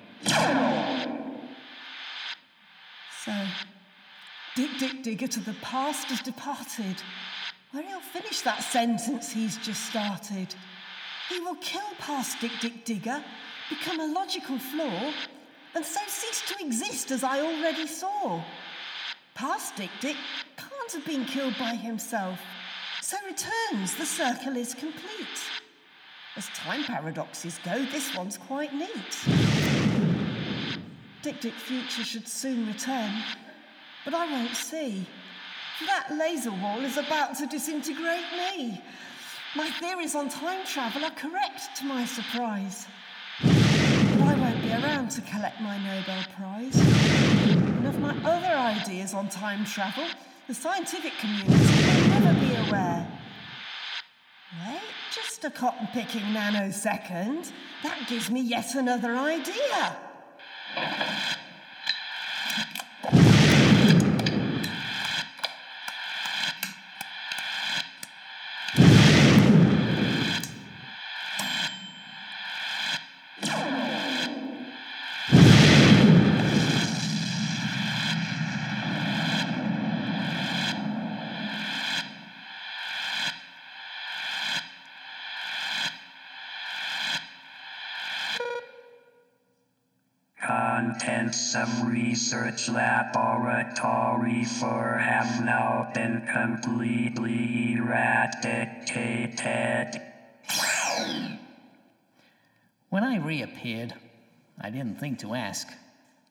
So, 3.24 3.32
Dick 4.56 4.70
Dick 4.80 5.02
Digger 5.04 5.28
to 5.28 5.38
the 5.40 5.54
past 5.62 6.08
has 6.08 6.20
departed. 6.20 6.96
Where 7.70 7.84
he'll 7.84 8.00
finish 8.00 8.40
that 8.40 8.64
sentence 8.64 9.30
he's 9.30 9.56
just 9.58 9.86
started. 9.86 10.52
He 11.28 11.38
will 11.38 11.54
kill 11.60 11.86
past 12.00 12.40
Dick 12.40 12.50
Dick 12.60 12.84
Digger, 12.84 13.22
become 13.70 14.00
a 14.00 14.06
logical 14.06 14.58
flaw, 14.58 15.12
and 15.76 15.84
so 15.84 16.00
cease 16.08 16.42
to 16.48 16.64
exist 16.64 17.12
as 17.12 17.22
I 17.22 17.40
already 17.40 17.86
saw. 17.86 18.42
Past 19.34 19.76
Dick 19.76 19.90
Dick 20.00 20.16
can't 20.56 20.92
have 20.92 21.06
been 21.06 21.24
killed 21.24 21.54
by 21.58 21.74
himself, 21.74 22.38
so 23.00 23.16
returns, 23.26 23.94
the 23.96 24.04
circle 24.04 24.56
is 24.56 24.74
complete. 24.74 25.26
As 26.36 26.48
time 26.48 26.84
paradoxes 26.84 27.58
go, 27.64 27.84
this 27.86 28.14
one's 28.14 28.36
quite 28.36 28.74
neat. 28.74 28.88
Dick 31.22 31.40
Dick 31.40 31.54
Future 31.54 32.04
should 32.04 32.28
soon 32.28 32.66
return, 32.66 33.10
but 34.04 34.12
I 34.12 34.30
won't 34.30 34.54
see. 34.54 35.06
That 35.86 36.08
laser 36.12 36.52
wall 36.52 36.80
is 36.80 36.98
about 36.98 37.36
to 37.38 37.46
disintegrate 37.46 38.26
me. 38.36 38.82
My 39.56 39.70
theories 39.70 40.14
on 40.14 40.28
time 40.28 40.64
travel 40.66 41.04
are 41.04 41.10
correct 41.10 41.74
to 41.76 41.84
my 41.84 42.04
surprise. 42.04 42.86
But 43.42 44.28
I 44.28 44.34
won't 44.38 44.62
be 44.62 44.70
around 44.70 45.10
to 45.12 45.20
collect 45.22 45.60
my 45.60 45.78
Nobel 45.78 46.22
Prize. 46.36 47.31
And 47.84 47.96
of 47.96 48.00
my 48.00 48.14
other 48.30 48.54
ideas 48.80 49.12
on 49.12 49.28
time 49.28 49.64
travel, 49.64 50.06
the 50.46 50.54
scientific 50.54 51.14
community 51.18 51.50
will 51.50 52.08
never 52.10 52.32
be 52.38 52.54
aware. 52.68 53.08
Wait, 54.64 54.80
just 55.12 55.42
a 55.44 55.50
cotton 55.50 55.88
picking 55.92 56.22
nanosecond. 56.22 57.50
That 57.82 58.06
gives 58.08 58.30
me 58.30 58.40
yet 58.40 58.76
another 58.76 59.16
idea. 59.16 59.96
Contents 90.82 91.54
of 91.54 91.86
research 91.86 92.68
laboratory 92.68 94.44
for 94.44 94.98
have 94.98 95.44
now 95.44 95.88
been 95.94 96.26
completely 96.26 97.74
eradicated. 97.74 99.22
When 102.90 103.04
I 103.04 103.18
reappeared, 103.18 103.94
I 104.60 104.70
didn't 104.70 104.98
think 104.98 105.20
to 105.20 105.34
ask 105.34 105.68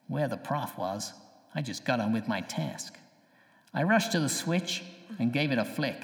where 0.09 0.27
the 0.27 0.35
prof 0.35 0.77
was. 0.77 1.13
I 1.55 1.61
just 1.61 1.85
got 1.85 2.01
on 2.01 2.11
with 2.11 2.27
my 2.27 2.41
task. 2.41 2.97
I 3.73 3.83
rushed 3.83 4.11
to 4.11 4.19
the 4.19 4.27
switch 4.27 4.83
and 5.17 5.31
gave 5.31 5.53
it 5.53 5.59
a 5.59 5.65
flick, 5.65 6.03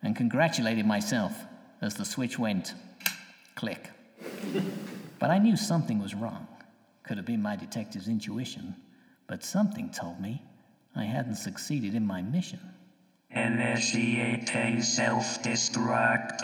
and 0.00 0.14
congratulated 0.14 0.86
myself 0.86 1.32
as 1.82 1.94
the 1.94 2.04
switch 2.04 2.38
went 2.38 2.72
click. 3.56 3.90
But 5.18 5.32
I 5.32 5.38
knew 5.38 5.56
something 5.56 5.98
was 6.00 6.14
wrong. 6.14 6.46
Could 7.04 7.18
have 7.18 7.26
been 7.26 7.42
my 7.42 7.54
detective's 7.54 8.08
intuition, 8.08 8.74
but 9.26 9.44
something 9.44 9.90
told 9.90 10.20
me 10.20 10.42
I 10.96 11.04
hadn't 11.04 11.36
succeeded 11.36 11.94
in 11.94 12.06
my 12.06 12.22
mission. 12.22 12.60
Initiating 13.30 14.80
self 14.80 15.42
destruct. 15.42 16.40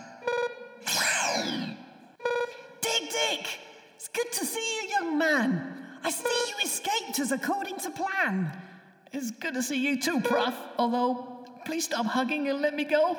Dick 2.82 3.10
Dick! 3.10 3.58
It's 3.96 4.08
good 4.08 4.30
to 4.32 4.44
see 4.44 4.82
you, 4.82 4.88
young 4.90 5.16
man. 5.16 5.86
I 6.02 6.10
see 6.10 6.28
you 6.48 6.54
escaped 6.64 7.18
as 7.20 7.32
according 7.32 7.78
to 7.78 7.90
plan. 7.90 8.52
It's 9.12 9.30
good 9.30 9.54
to 9.54 9.62
see 9.62 9.78
you 9.78 9.98
too, 10.00 10.20
Prof. 10.20 10.54
Although, 10.78 11.46
please 11.64 11.84
stop 11.84 12.04
hugging 12.04 12.48
and 12.48 12.60
let 12.60 12.74
me 12.74 12.84
go. 12.84 13.16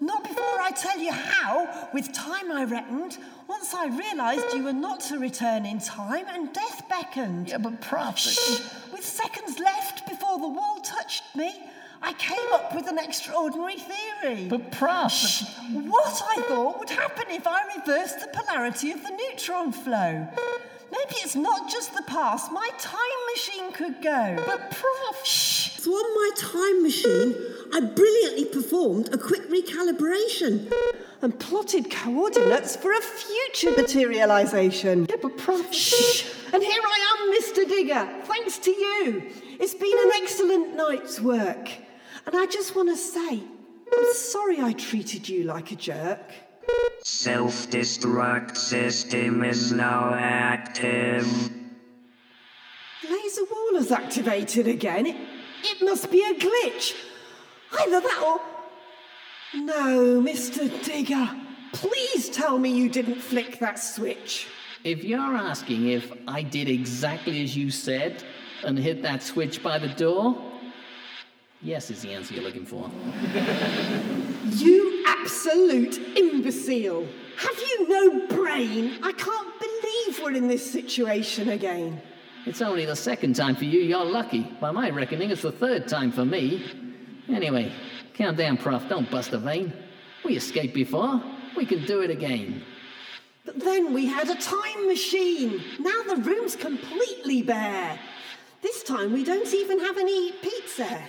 Not 0.00 0.22
before 0.22 0.42
I 0.42 0.51
tell 0.72 0.98
you 0.98 1.12
how. 1.12 1.88
With 1.92 2.12
time, 2.12 2.50
I 2.50 2.64
reckoned. 2.64 3.18
Once 3.48 3.74
I 3.74 3.86
realised 3.86 4.54
you 4.54 4.64
were 4.64 4.72
not 4.72 5.00
to 5.00 5.18
return 5.18 5.66
in 5.66 5.78
time, 5.78 6.26
and 6.28 6.52
death 6.52 6.88
beckoned. 6.88 7.48
Yeah, 7.48 7.58
but 7.58 7.80
Prof. 7.80 8.18
Shh! 8.18 8.60
With 8.92 9.04
seconds 9.04 9.58
left 9.58 10.08
before 10.08 10.38
the 10.38 10.48
wall 10.48 10.80
touched 10.80 11.24
me, 11.36 11.54
I 12.00 12.12
came 12.14 12.52
up 12.52 12.74
with 12.74 12.88
an 12.88 12.98
extraordinary 12.98 13.76
theory. 13.76 14.48
But 14.48 14.72
Prof. 14.72 15.12
Shh! 15.12 15.44
What 15.72 16.22
I 16.36 16.42
thought 16.42 16.78
would 16.78 16.90
happen 16.90 17.24
if 17.28 17.46
I 17.46 17.60
reversed 17.76 18.20
the 18.20 18.28
polarity 18.28 18.90
of 18.90 19.02
the 19.02 19.10
neutron 19.10 19.72
flow. 19.72 20.28
Maybe 20.90 21.14
it's 21.22 21.36
not 21.36 21.70
just 21.70 21.94
the 21.94 22.02
past. 22.02 22.52
My 22.52 22.68
time 22.78 23.00
machine 23.34 23.72
could 23.72 24.02
go. 24.02 24.42
But 24.46 24.70
Prof. 24.70 25.26
Shh! 25.26 25.80
So 25.80 25.90
on 25.90 26.14
my 26.14 26.30
time 26.36 26.82
machine, 26.82 27.34
I 27.74 27.80
brilliantly 27.80 28.44
performed 28.44 29.08
a 29.14 29.18
quick 29.18 29.48
recalibration. 29.48 30.72
And 31.22 31.38
plotted 31.38 31.88
coordinates 31.88 32.74
for 32.74 32.92
a 32.92 33.00
future 33.00 33.70
materialisation. 33.70 35.06
Yeah, 35.08 35.16
but 35.22 35.38
Prof. 35.38 35.72
Shh! 35.72 36.26
And 36.52 36.62
here 36.62 36.82
I 36.84 37.16
am, 37.16 37.40
Mr. 37.40 37.68
Digger, 37.68 38.08
thanks 38.24 38.58
to 38.58 38.70
you. 38.70 39.30
It's 39.60 39.74
been 39.74 39.96
an 39.96 40.10
excellent 40.16 40.76
night's 40.76 41.20
work. 41.20 41.70
And 42.26 42.36
I 42.36 42.46
just 42.46 42.74
want 42.74 42.88
to 42.88 42.96
say, 42.96 43.40
I'm 43.96 44.14
sorry 44.14 44.60
I 44.60 44.72
treated 44.72 45.28
you 45.28 45.44
like 45.44 45.70
a 45.70 45.76
jerk. 45.76 46.32
Self 47.02 47.70
destruct 47.70 48.56
system 48.56 49.44
is 49.44 49.72
now 49.72 50.12
active. 50.14 51.26
Laser 53.08 53.44
wall 53.50 53.76
is 53.76 53.92
activated 53.92 54.66
again. 54.66 55.06
It, 55.06 55.16
it 55.64 55.84
must 55.84 56.10
be 56.10 56.22
a 56.22 56.34
glitch. 56.34 56.94
Either 57.80 58.00
that 58.00 58.22
or. 58.24 58.40
No, 59.54 60.22
Mr. 60.22 60.68
Digger. 60.84 61.28
Please 61.72 62.28
tell 62.30 62.58
me 62.58 62.70
you 62.70 62.88
didn't 62.88 63.20
flick 63.20 63.58
that 63.58 63.78
switch. 63.78 64.46
If 64.84 65.04
you're 65.04 65.36
asking 65.36 65.88
if 65.88 66.12
I 66.26 66.42
did 66.42 66.68
exactly 66.68 67.42
as 67.42 67.56
you 67.56 67.70
said 67.70 68.24
and 68.64 68.78
hit 68.78 69.02
that 69.02 69.22
switch 69.22 69.62
by 69.62 69.78
the 69.78 69.88
door, 69.88 70.36
yes 71.62 71.90
is 71.90 72.02
the 72.02 72.12
answer 72.12 72.34
you're 72.34 72.42
looking 72.42 72.66
for. 72.66 72.90
You 74.56 75.04
absolute 75.06 75.98
imbecile. 76.16 77.06
Have 77.38 77.58
you 77.58 77.88
no 77.88 78.26
brain? 78.26 78.98
I 79.02 79.12
can't 79.12 79.58
believe 79.58 80.20
we're 80.22 80.36
in 80.36 80.48
this 80.48 80.68
situation 80.68 81.50
again. 81.50 82.00
It's 82.44 82.60
only 82.60 82.84
the 82.84 82.96
second 82.96 83.36
time 83.36 83.54
for 83.54 83.64
you, 83.64 83.80
you're 83.80 84.04
lucky. 84.04 84.40
By 84.60 84.72
my 84.72 84.90
reckoning, 84.90 85.30
it's 85.30 85.42
the 85.42 85.52
third 85.52 85.86
time 85.86 86.10
for 86.10 86.24
me. 86.24 86.64
Anyway, 87.32 87.72
calm 88.16 88.36
down, 88.36 88.56
Prof. 88.56 88.88
Don't 88.88 89.10
bust 89.10 89.32
a 89.32 89.38
vein. 89.38 89.72
We 90.24 90.36
escaped 90.36 90.74
before. 90.74 91.22
We 91.56 91.66
can 91.66 91.84
do 91.84 92.00
it 92.02 92.10
again. 92.10 92.62
But 93.44 93.58
then 93.58 93.92
we 93.92 94.06
had 94.06 94.28
a 94.28 94.36
time 94.36 94.86
machine. 94.86 95.62
Now 95.80 96.02
the 96.14 96.16
room's 96.16 96.54
completely 96.54 97.42
bare. 97.42 97.98
This 98.60 98.82
time 98.82 99.12
we 99.12 99.24
don't 99.24 99.52
even 99.52 99.80
have 99.80 99.98
any 99.98 100.32
pizza. 100.32 101.02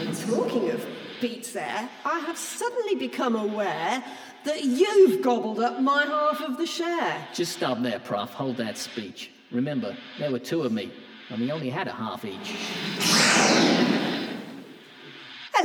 And 0.00 0.16
talking 0.28 0.70
of 0.70 0.86
pizza, 1.20 1.88
I 2.04 2.18
have 2.20 2.38
suddenly 2.38 2.94
become 2.94 3.34
aware 3.34 4.04
that 4.44 4.64
you've 4.64 5.22
gobbled 5.22 5.58
up 5.58 5.80
my 5.80 6.04
half 6.04 6.40
of 6.40 6.56
the 6.56 6.66
share. 6.66 7.26
Just 7.34 7.52
stop 7.52 7.82
there, 7.82 7.98
Prof. 7.98 8.30
Hold 8.30 8.56
that 8.58 8.78
speech. 8.78 9.30
Remember, 9.50 9.96
there 10.18 10.30
were 10.30 10.38
two 10.38 10.62
of 10.62 10.72
me, 10.72 10.92
and 11.30 11.40
we 11.40 11.50
only 11.50 11.70
had 11.70 11.88
a 11.88 11.92
half 11.92 12.24
each. 12.24 14.06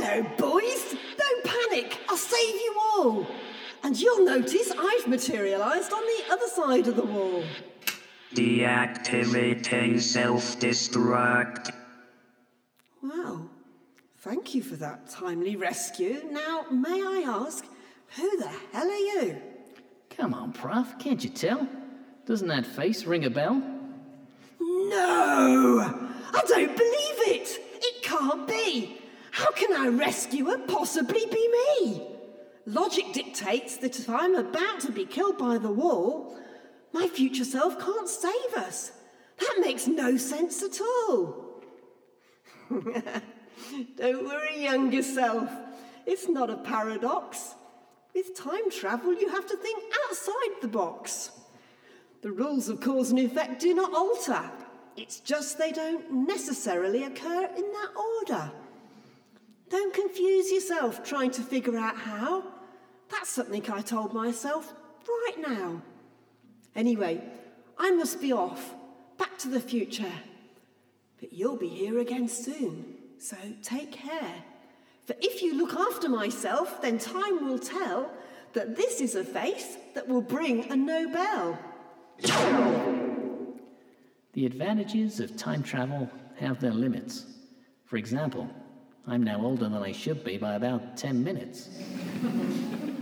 Hello, 0.04 0.22
boys. 0.36 0.96
Don't 1.16 1.44
panic. 1.44 1.98
I'll 2.10 2.18
save 2.18 2.54
you 2.54 2.76
all. 2.78 3.26
And 3.82 3.98
you'll 3.98 4.26
notice 4.26 4.70
I've 4.78 5.08
materialised 5.08 5.94
on 5.94 6.02
the 6.02 6.30
other 6.30 6.46
side 6.46 6.88
of 6.88 6.96
the 6.96 7.06
wall. 7.06 7.42
Deactivating 8.34 9.98
self-destruct. 9.98 11.74
Wow. 13.02 13.48
thank 14.18 14.54
you 14.54 14.62
for 14.62 14.76
that 14.76 15.08
timely 15.08 15.56
rescue. 15.56 16.20
Now, 16.30 16.66
may 16.70 17.00
I 17.02 17.24
ask, 17.26 17.64
who 18.16 18.36
the 18.36 18.50
hell 18.72 18.86
are 18.86 19.06
you? 19.22 19.40
Come 20.10 20.34
on, 20.34 20.52
Prof, 20.52 20.98
can't 20.98 21.24
you 21.24 21.30
tell? 21.30 21.66
Doesn't 22.26 22.48
that 22.48 22.66
face 22.66 23.04
ring 23.04 23.24
a 23.24 23.30
bell? 23.30 23.54
No! 24.60 26.10
I 26.34 26.42
don't 26.46 26.76
believe 26.76 27.40
it! 27.40 27.58
It 27.80 28.02
can't 28.02 28.46
be! 28.46 29.00
How 29.34 29.50
can 29.50 29.72
our 29.72 29.90
rescuer 29.90 30.58
possibly 30.58 31.26
be 31.26 31.48
me? 31.48 32.06
Logic 32.66 33.04
dictates 33.12 33.78
that 33.78 33.98
if 33.98 34.08
I'm 34.08 34.36
about 34.36 34.78
to 34.82 34.92
be 34.92 35.04
killed 35.04 35.38
by 35.38 35.58
the 35.58 35.72
wall, 35.72 36.38
my 36.92 37.08
future 37.08 37.44
self 37.44 37.76
can't 37.80 38.08
save 38.08 38.54
us. 38.56 38.92
That 39.40 39.56
makes 39.58 39.88
no 39.88 40.16
sense 40.16 40.62
at 40.62 40.80
all. 40.80 41.64
Don't 43.96 44.24
worry, 44.24 44.62
younger 44.62 45.02
self. 45.02 45.50
It's 46.06 46.28
not 46.28 46.48
a 46.48 46.58
paradox. 46.58 47.56
With 48.14 48.36
time 48.38 48.70
travel, 48.70 49.14
you 49.14 49.30
have 49.30 49.48
to 49.48 49.56
think 49.56 49.82
outside 50.04 50.62
the 50.62 50.68
box. 50.68 51.32
The 52.22 52.30
rules 52.30 52.68
of 52.68 52.80
cause 52.80 53.10
and 53.10 53.18
effect 53.18 53.60
do 53.62 53.74
not 53.74 53.92
alter. 53.94 54.48
It's 54.96 55.18
just 55.18 55.58
they 55.58 55.72
don't 55.72 56.28
necessarily 56.28 57.02
occur 57.02 57.48
in 57.56 57.72
that 57.72 57.90
order. 57.96 58.52
Don't 59.74 59.92
confuse 59.92 60.52
yourself 60.52 61.02
trying 61.02 61.32
to 61.32 61.42
figure 61.42 61.76
out 61.76 61.96
how. 61.96 62.44
That's 63.10 63.28
something 63.28 63.68
I 63.68 63.80
told 63.80 64.14
myself 64.14 64.72
right 65.08 65.36
now. 65.36 65.82
Anyway, 66.76 67.20
I 67.76 67.90
must 67.90 68.20
be 68.20 68.30
off, 68.30 68.72
back 69.18 69.36
to 69.38 69.48
the 69.48 69.58
future. 69.58 70.12
But 71.18 71.32
you'll 71.32 71.56
be 71.56 71.66
here 71.66 71.98
again 71.98 72.28
soon, 72.28 72.84
so 73.18 73.36
take 73.64 73.90
care. 73.90 74.44
For 75.06 75.16
if 75.20 75.42
you 75.42 75.58
look 75.58 75.74
after 75.74 76.08
myself, 76.08 76.80
then 76.80 76.96
time 76.96 77.44
will 77.44 77.58
tell 77.58 78.12
that 78.52 78.76
this 78.76 79.00
is 79.00 79.16
a 79.16 79.24
face 79.24 79.76
that 79.96 80.06
will 80.06 80.22
bring 80.22 80.70
a 80.70 80.76
Nobel. 80.76 81.58
The 84.34 84.46
advantages 84.46 85.18
of 85.18 85.36
time 85.36 85.64
travel 85.64 86.08
have 86.38 86.60
their 86.60 86.72
limits. 86.72 87.24
For 87.86 87.96
example, 87.96 88.48
I'm 89.06 89.22
now 89.22 89.40
older 89.42 89.68
than 89.68 89.82
I 89.82 89.92
should 89.92 90.24
be 90.24 90.38
by 90.38 90.54
about 90.54 90.96
10 90.96 91.22
minutes. 91.22 91.68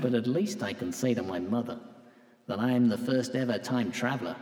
but 0.01 0.15
at 0.15 0.27
least 0.27 0.62
I 0.62 0.73
can 0.73 0.93
say 0.93 1.15
to 1.15 1.23
my 1.23 1.38
mother 1.38 1.79
that 2.49 2.59
I 2.59 2.73
am 2.73 2.88
the 2.88 2.99
first 2.99 3.37
ever 3.37 3.59
time 3.59 3.93
traveler. 3.93 4.37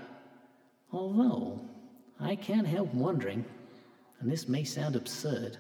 Although, 0.93 1.61
I 2.19 2.35
can't 2.35 2.67
help 2.67 2.93
wondering, 2.95 3.45
and 4.21 4.31
this 4.31 4.49
may 4.49 4.65
sound 4.65 4.97
absurd, 4.97 5.59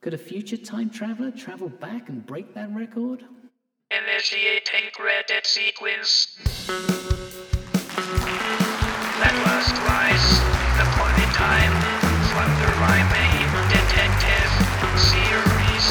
could 0.00 0.14
a 0.14 0.18
future 0.18 0.56
time 0.56 0.90
traveler 0.90 1.32
travel 1.32 1.68
back 1.68 2.08
and 2.08 2.24
break 2.24 2.54
that 2.54 2.72
record? 2.72 3.24
Initiating 3.90 4.90
credit 4.92 5.44
sequence. 5.44 6.38
That 9.18 9.34
was 9.44 9.66
twice 9.80 10.15
series. 14.98 15.86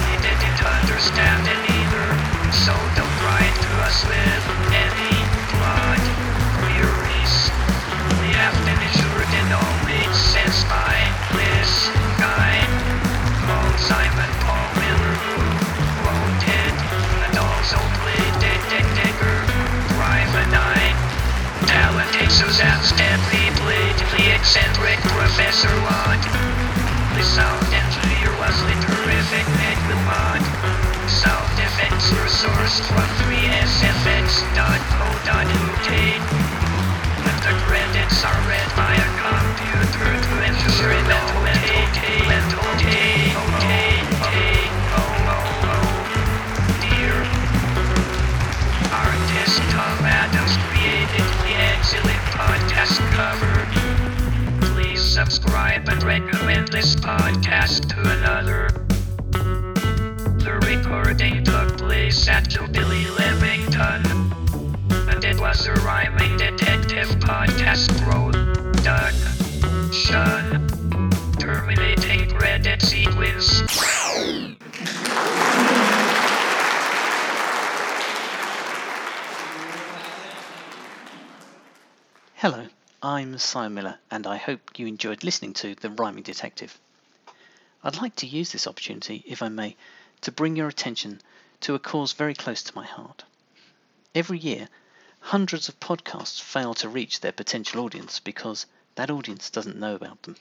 We 0.00 0.12
didn't 0.24 0.60
understand 0.64 1.44
it 1.44 1.60
either, 1.76 2.06
so 2.52 2.72
don't 2.96 3.18
write 3.22 3.52
to 3.52 3.72
us 3.84 3.98
with 4.08 4.42
any 4.72 5.16
plot 5.52 6.02
queries. 6.60 7.34
We 8.20 8.32
have 8.32 8.56
been 8.64 8.80
assured 8.80 9.28
it 9.28 9.52
all 9.52 9.76
sense 10.16 10.64
by 10.64 10.96
this 11.36 11.92
guy 12.16 12.64
called 13.44 13.78
Simon 13.78 14.32
Paul 14.40 14.68
Miller 14.80 15.46
it 16.46 16.76
and 17.26 17.38
also 17.38 17.76
played 18.00 18.34
Dick 18.38 18.60
Dick 18.70 18.86
Digger, 18.94 19.38
Private 19.98 20.52
Eye. 20.54 20.94
Talented 21.66 22.30
Suzanne 22.30 22.82
Stepney 22.82 23.50
played 23.58 23.98
the 24.14 24.34
eccentric 24.34 24.98
Professor 25.10 25.74
Watt. 25.82 26.75
The 27.16 27.22
sound 27.22 27.64
engineer 27.72 28.28
was 28.36 28.52
the 28.68 28.76
terrific 28.84 29.46
Sound 31.08 31.58
effects 31.64 32.12
were 32.12 32.28
sourced 32.28 32.84
from 32.92 33.08
3sfx.co.uk. 33.24 34.60
And 37.24 37.38
the 37.40 37.54
credits 37.64 38.22
are 38.22 38.40
read 38.46 38.68
by 38.76 38.92
a 38.92 39.08
detective 67.46 67.86
podcast 67.86 67.88
production. 68.72 70.66
Terminating 71.38 72.30
credit 72.30 72.82
sequence. 72.82 73.62
Hello, 82.34 82.66
I'm 83.02 83.38
Simon 83.38 83.74
Miller, 83.74 83.98
and 84.10 84.26
I 84.26 84.36
hope 84.36 84.78
you 84.78 84.86
enjoyed 84.86 85.24
listening 85.24 85.52
to 85.54 85.74
The 85.74 85.90
Rhyming 85.90 86.22
Detective. 86.22 86.78
I'd 87.82 88.00
like 88.00 88.16
to 88.16 88.26
use 88.26 88.52
this 88.52 88.66
opportunity, 88.66 89.22
if 89.26 89.42
I 89.42 89.48
may, 89.48 89.76
to 90.22 90.32
bring 90.32 90.56
your 90.56 90.68
attention 90.68 91.20
to 91.60 91.74
a 91.74 91.78
cause 91.78 92.12
very 92.12 92.34
close 92.34 92.62
to 92.64 92.74
my 92.74 92.84
heart. 92.84 93.24
Every 94.14 94.38
year, 94.38 94.68
hundreds 95.26 95.68
of 95.68 95.80
podcasts 95.80 96.40
fail 96.40 96.72
to 96.72 96.88
reach 96.88 97.18
their 97.18 97.32
potential 97.32 97.80
audience 97.80 98.20
because 98.20 98.64
that 98.94 99.10
audience 99.10 99.50
doesn't 99.50 99.76
know 99.76 99.96
about 99.96 100.22
them. 100.22 100.36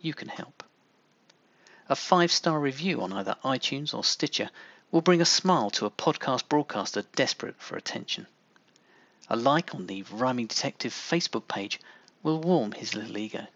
You 0.00 0.14
can 0.14 0.28
help. 0.28 0.62
A 1.90 1.94
five 1.94 2.32
star 2.32 2.58
review 2.58 3.02
on 3.02 3.12
either 3.12 3.36
iTunes 3.44 3.92
or 3.92 4.02
Stitcher 4.02 4.48
will 4.90 5.02
bring 5.02 5.20
a 5.20 5.26
smile 5.26 5.68
to 5.72 5.84
a 5.84 5.90
podcast 5.90 6.48
broadcaster 6.48 7.02
desperate 7.16 7.56
for 7.60 7.76
attention. 7.76 8.26
A 9.28 9.36
like 9.36 9.74
on 9.74 9.86
the 9.86 10.02
Rhyming 10.04 10.46
Detective 10.46 10.94
Facebook 10.94 11.46
page 11.46 11.78
will 12.22 12.40
warm 12.40 12.72
his 12.72 12.94
little 12.94 13.18
ego. 13.18 13.46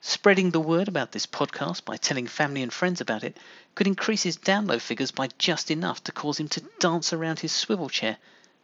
Spreading 0.00 0.50
the 0.50 0.58
word 0.58 0.88
about 0.88 1.12
this 1.12 1.26
podcast 1.26 1.84
by 1.84 1.98
telling 1.98 2.26
family 2.26 2.64
and 2.64 2.72
friends 2.72 3.00
about 3.00 3.22
it 3.22 3.36
could 3.76 3.86
increase 3.86 4.24
his 4.24 4.36
download 4.36 4.80
figures 4.80 5.12
by 5.12 5.28
just 5.38 5.70
enough 5.70 6.02
to 6.02 6.10
cause 6.10 6.40
him 6.40 6.48
to 6.48 6.62
dance 6.80 7.12
around 7.12 7.38
his 7.38 7.52
swivel 7.52 7.88
chair 7.88 8.18